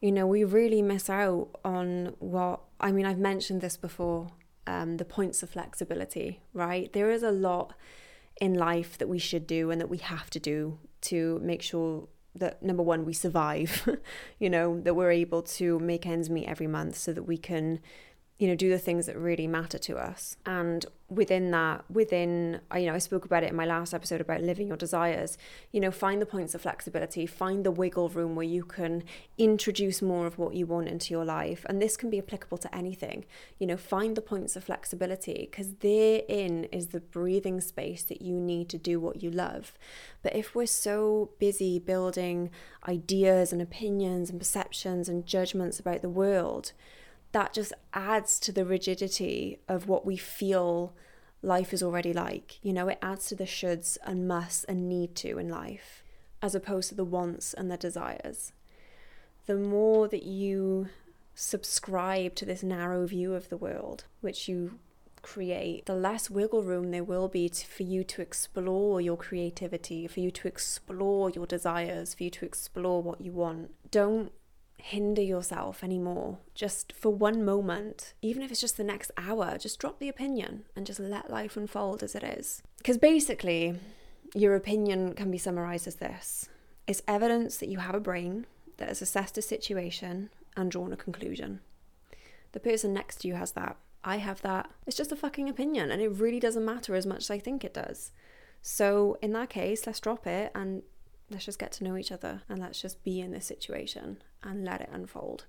you 0.00 0.12
know, 0.12 0.26
we 0.26 0.44
really 0.44 0.82
miss 0.82 1.08
out 1.08 1.48
on 1.64 2.14
what 2.18 2.60
I 2.78 2.92
mean, 2.92 3.06
I've 3.06 3.18
mentioned 3.18 3.60
this 3.60 3.76
before 3.76 4.28
um, 4.66 4.98
the 4.98 5.04
points 5.04 5.42
of 5.42 5.50
flexibility, 5.50 6.40
right? 6.52 6.92
There 6.92 7.10
is 7.10 7.22
a 7.22 7.30
lot 7.30 7.74
in 8.40 8.54
life 8.54 8.98
that 8.98 9.08
we 9.08 9.18
should 9.18 9.46
do 9.46 9.70
and 9.70 9.80
that 9.80 9.88
we 9.88 9.98
have 9.98 10.30
to 10.30 10.40
do 10.40 10.78
to 11.02 11.40
make 11.42 11.62
sure 11.62 12.08
that 12.34 12.62
number 12.62 12.82
one, 12.82 13.04
we 13.04 13.12
survive, 13.12 13.86
you 14.38 14.48
know, 14.48 14.80
that 14.80 14.94
we're 14.94 15.10
able 15.10 15.42
to 15.42 15.78
make 15.78 16.06
ends 16.06 16.30
meet 16.30 16.46
every 16.46 16.66
month 16.66 16.96
so 16.96 17.12
that 17.12 17.24
we 17.24 17.36
can 17.36 17.80
you 18.42 18.48
know, 18.48 18.56
do 18.56 18.68
the 18.68 18.78
things 18.78 19.06
that 19.06 19.16
really 19.16 19.46
matter 19.46 19.78
to 19.78 19.96
us. 19.96 20.36
And 20.44 20.84
within 21.08 21.52
that, 21.52 21.84
within, 21.88 22.60
you 22.74 22.86
know, 22.86 22.94
I 22.94 22.98
spoke 22.98 23.24
about 23.24 23.44
it 23.44 23.50
in 23.50 23.54
my 23.54 23.64
last 23.64 23.94
episode 23.94 24.20
about 24.20 24.40
living 24.40 24.66
your 24.66 24.76
desires, 24.76 25.38
you 25.70 25.78
know, 25.78 25.92
find 25.92 26.20
the 26.20 26.26
points 26.26 26.52
of 26.52 26.62
flexibility, 26.62 27.24
find 27.24 27.62
the 27.62 27.70
wiggle 27.70 28.08
room 28.08 28.34
where 28.34 28.44
you 28.44 28.64
can 28.64 29.04
introduce 29.38 30.02
more 30.02 30.26
of 30.26 30.38
what 30.38 30.54
you 30.54 30.66
want 30.66 30.88
into 30.88 31.14
your 31.14 31.24
life. 31.24 31.64
And 31.68 31.80
this 31.80 31.96
can 31.96 32.10
be 32.10 32.18
applicable 32.18 32.58
to 32.58 32.74
anything, 32.74 33.26
you 33.60 33.66
know, 33.68 33.76
find 33.76 34.16
the 34.16 34.20
points 34.20 34.56
of 34.56 34.64
flexibility 34.64 35.46
because 35.48 35.74
therein 35.74 36.64
is 36.72 36.88
the 36.88 36.98
breathing 36.98 37.60
space 37.60 38.02
that 38.02 38.22
you 38.22 38.34
need 38.40 38.68
to 38.70 38.76
do 38.76 38.98
what 38.98 39.22
you 39.22 39.30
love. 39.30 39.74
But 40.20 40.34
if 40.34 40.52
we're 40.52 40.66
so 40.66 41.30
busy 41.38 41.78
building 41.78 42.50
ideas 42.88 43.52
and 43.52 43.62
opinions 43.62 44.30
and 44.30 44.40
perceptions 44.40 45.08
and 45.08 45.26
judgments 45.26 45.78
about 45.78 46.02
the 46.02 46.08
world, 46.08 46.72
that 47.32 47.52
just 47.52 47.72
adds 47.92 48.38
to 48.40 48.52
the 48.52 48.64
rigidity 48.64 49.58
of 49.68 49.88
what 49.88 50.06
we 50.06 50.16
feel 50.16 50.94
life 51.42 51.72
is 51.72 51.82
already 51.82 52.12
like. 52.12 52.58
You 52.62 52.72
know, 52.72 52.88
it 52.88 52.98
adds 53.02 53.26
to 53.26 53.34
the 53.34 53.44
shoulds 53.44 53.98
and 54.04 54.28
musts 54.28 54.64
and 54.64 54.88
need 54.88 55.16
to 55.16 55.38
in 55.38 55.48
life, 55.48 56.04
as 56.40 56.54
opposed 56.54 56.90
to 56.90 56.94
the 56.94 57.04
wants 57.04 57.52
and 57.52 57.70
the 57.70 57.76
desires. 57.76 58.52
The 59.46 59.56
more 59.56 60.08
that 60.08 60.22
you 60.22 60.88
subscribe 61.34 62.34
to 62.36 62.44
this 62.44 62.62
narrow 62.62 63.06
view 63.06 63.34
of 63.34 63.48
the 63.48 63.56
world, 63.56 64.04
which 64.20 64.48
you 64.48 64.78
create, 65.22 65.86
the 65.86 65.94
less 65.94 66.28
wiggle 66.28 66.62
room 66.62 66.90
there 66.90 67.04
will 67.04 67.28
be 67.28 67.48
to, 67.48 67.66
for 67.66 67.82
you 67.82 68.04
to 68.04 68.22
explore 68.22 69.00
your 69.00 69.16
creativity, 69.16 70.06
for 70.06 70.20
you 70.20 70.30
to 70.30 70.46
explore 70.46 71.30
your 71.30 71.46
desires, 71.46 72.14
for 72.14 72.24
you 72.24 72.30
to 72.30 72.44
explore 72.44 73.02
what 73.02 73.20
you 73.20 73.32
want. 73.32 73.70
Don't 73.90 74.32
hinder 74.82 75.22
yourself 75.22 75.84
anymore 75.84 76.38
just 76.54 76.92
for 76.92 77.10
one 77.10 77.44
moment, 77.44 78.14
even 78.20 78.42
if 78.42 78.50
it's 78.50 78.60
just 78.60 78.76
the 78.76 78.84
next 78.84 79.10
hour, 79.16 79.56
just 79.56 79.78
drop 79.78 79.98
the 79.98 80.08
opinion 80.08 80.64
and 80.74 80.86
just 80.86 80.98
let 80.98 81.30
life 81.30 81.56
unfold 81.56 82.02
as 82.02 82.14
it 82.14 82.24
is. 82.24 82.62
Because 82.78 82.98
basically, 82.98 83.78
your 84.34 84.56
opinion 84.56 85.14
can 85.14 85.30
be 85.30 85.38
summarized 85.38 85.86
as 85.86 85.96
this 85.96 86.48
it's 86.86 87.02
evidence 87.06 87.58
that 87.58 87.68
you 87.68 87.78
have 87.78 87.94
a 87.94 88.00
brain 88.00 88.46
that 88.78 88.88
has 88.88 89.00
assessed 89.00 89.38
a 89.38 89.42
situation 89.42 90.30
and 90.56 90.70
drawn 90.70 90.92
a 90.92 90.96
conclusion. 90.96 91.60
The 92.52 92.60
person 92.60 92.92
next 92.92 93.20
to 93.20 93.28
you 93.28 93.34
has 93.34 93.52
that. 93.52 93.76
I 94.04 94.16
have 94.16 94.42
that. 94.42 94.68
It's 94.86 94.96
just 94.96 95.12
a 95.12 95.16
fucking 95.16 95.48
opinion 95.48 95.90
and 95.90 96.02
it 96.02 96.08
really 96.08 96.40
doesn't 96.40 96.64
matter 96.64 96.94
as 96.94 97.06
much 97.06 97.20
as 97.20 97.30
I 97.30 97.38
think 97.38 97.64
it 97.64 97.72
does. 97.72 98.10
So, 98.60 99.16
in 99.22 99.32
that 99.32 99.50
case, 99.50 99.86
let's 99.86 100.00
drop 100.00 100.26
it 100.26 100.50
and 100.54 100.82
let's 101.32 101.44
just 101.44 101.58
get 101.58 101.72
to 101.72 101.84
know 101.84 101.96
each 101.96 102.12
other 102.12 102.42
and 102.48 102.58
let's 102.58 102.80
just 102.80 103.02
be 103.02 103.20
in 103.20 103.32
this 103.32 103.46
situation 103.46 104.22
and 104.42 104.64
let 104.64 104.80
it 104.80 104.90
unfold. 104.92 105.46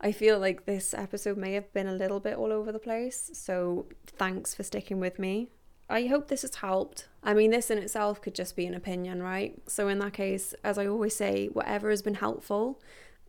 I 0.00 0.12
feel 0.12 0.38
like 0.38 0.64
this 0.64 0.94
episode 0.94 1.36
may 1.36 1.52
have 1.52 1.72
been 1.72 1.86
a 1.86 1.94
little 1.94 2.20
bit 2.20 2.36
all 2.36 2.52
over 2.52 2.72
the 2.72 2.78
place, 2.78 3.30
so 3.34 3.86
thanks 4.06 4.54
for 4.54 4.62
sticking 4.62 4.98
with 4.98 5.18
me. 5.18 5.48
I 5.90 6.06
hope 6.06 6.28
this 6.28 6.42
has 6.42 6.54
helped. 6.54 7.08
I 7.22 7.34
mean, 7.34 7.50
this 7.50 7.70
in 7.70 7.78
itself 7.78 8.22
could 8.22 8.34
just 8.34 8.56
be 8.56 8.64
an 8.64 8.74
opinion, 8.74 9.22
right? 9.22 9.60
So, 9.66 9.88
in 9.88 9.98
that 9.98 10.12
case, 10.12 10.54
as 10.62 10.78
I 10.78 10.86
always 10.86 11.16
say, 11.16 11.48
whatever 11.48 11.90
has 11.90 12.00
been 12.00 12.14
helpful, 12.14 12.80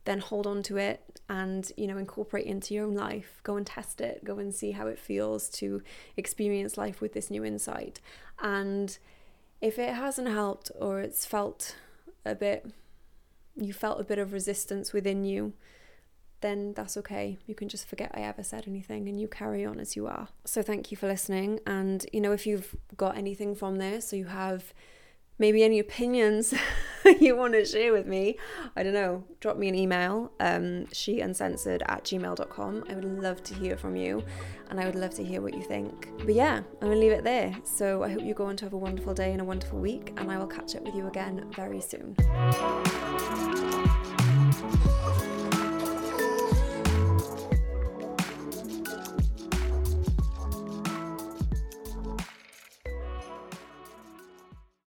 then 0.06 0.20
hold 0.20 0.46
on 0.48 0.64
to 0.64 0.78
it 0.78 1.20
and, 1.28 1.72
you 1.76 1.88
know, 1.88 1.98
incorporate 1.98 2.46
into 2.46 2.74
your 2.74 2.86
own 2.86 2.94
life. 2.94 3.42
Go 3.44 3.58
and 3.58 3.66
test 3.66 4.00
it, 4.00 4.24
go 4.24 4.38
and 4.38 4.54
see 4.54 4.72
how 4.72 4.88
it 4.88 5.00
feels 5.00 5.50
to 5.50 5.82
experience 6.16 6.78
life 6.78 7.02
with 7.02 7.14
this 7.14 7.32
new 7.32 7.44
insight. 7.44 8.00
And 8.40 8.98
if 9.60 9.78
it 9.78 9.94
hasn't 9.94 10.28
helped 10.28 10.72
or 10.80 11.00
it's 11.00 11.26
felt 11.26 11.76
a 12.26 12.36
bit, 12.36 12.66
you 13.56 13.74
felt 13.74 14.00
a 14.00 14.04
bit 14.04 14.20
of 14.20 14.34
resistance 14.34 14.94
within 14.94 15.24
you, 15.24 15.54
then 16.42 16.74
that's 16.74 16.98
okay. 16.98 17.38
You 17.46 17.56
can 17.56 17.70
just 17.70 17.88
forget 17.88 18.12
I 18.14 18.22
ever 18.22 18.44
said 18.44 18.66
anything 18.68 19.08
and 19.08 19.20
you 19.20 19.28
carry 19.28 19.66
on 19.66 19.80
as 19.80 19.96
you 19.96 20.08
are. 20.08 20.30
So 20.46 20.62
thank 20.62 20.92
you 20.92 20.98
for 20.98 21.08
listening. 21.08 21.60
And, 21.68 22.06
you 22.12 22.20
know, 22.20 22.32
if 22.32 22.48
you've 22.48 22.76
got 22.98 23.18
anything 23.18 23.56
from 23.56 23.76
this 23.76 24.12
or 24.12 24.16
you 24.16 24.26
have 24.26 24.74
maybe 25.42 25.64
any 25.64 25.80
opinions 25.80 26.54
you 27.20 27.36
want 27.36 27.54
to 27.54 27.66
share 27.66 27.92
with 27.92 28.06
me, 28.06 28.38
I 28.76 28.84
don't 28.84 28.94
know, 28.94 29.24
drop 29.40 29.58
me 29.58 29.68
an 29.68 29.74
email, 29.76 30.32
um, 30.40 30.86
sheuncensored 30.94 31.82
at 31.88 32.04
gmail.com. 32.04 32.84
I 32.88 32.94
would 32.94 33.04
love 33.04 33.42
to 33.46 33.56
hear 33.56 33.76
from 33.76 33.96
you 33.96 34.24
and 34.70 34.80
I 34.80 34.86
would 34.86 34.94
love 34.94 35.16
to 35.16 35.24
hear 35.24 35.42
what 35.42 35.56
you 35.56 35.64
think. 35.64 36.10
But 36.20 36.36
yeah, 36.36 36.58
I'm 36.58 36.88
going 36.88 36.94
to 36.94 37.00
leave 37.00 37.12
it 37.12 37.24
there. 37.24 37.58
So 37.64 38.04
I 38.04 38.10
hope 38.10 38.22
you 38.22 38.36
go 38.36 38.46
on 38.46 38.56
to 38.58 38.66
have 38.66 38.74
a 38.74 38.78
wonderful 38.78 39.16
day 39.16 39.32
and 39.32 39.42
a 39.42 39.44
wonderful 39.44 39.80
week, 39.80 40.14
and 40.16 40.32
I 40.32 40.38
will 40.38 40.48
catch 40.48 40.76
up 40.76 40.84
with 40.84 40.94
you 40.96 41.08
again 41.08 41.46
very 41.56 41.82
soon. 41.82 42.16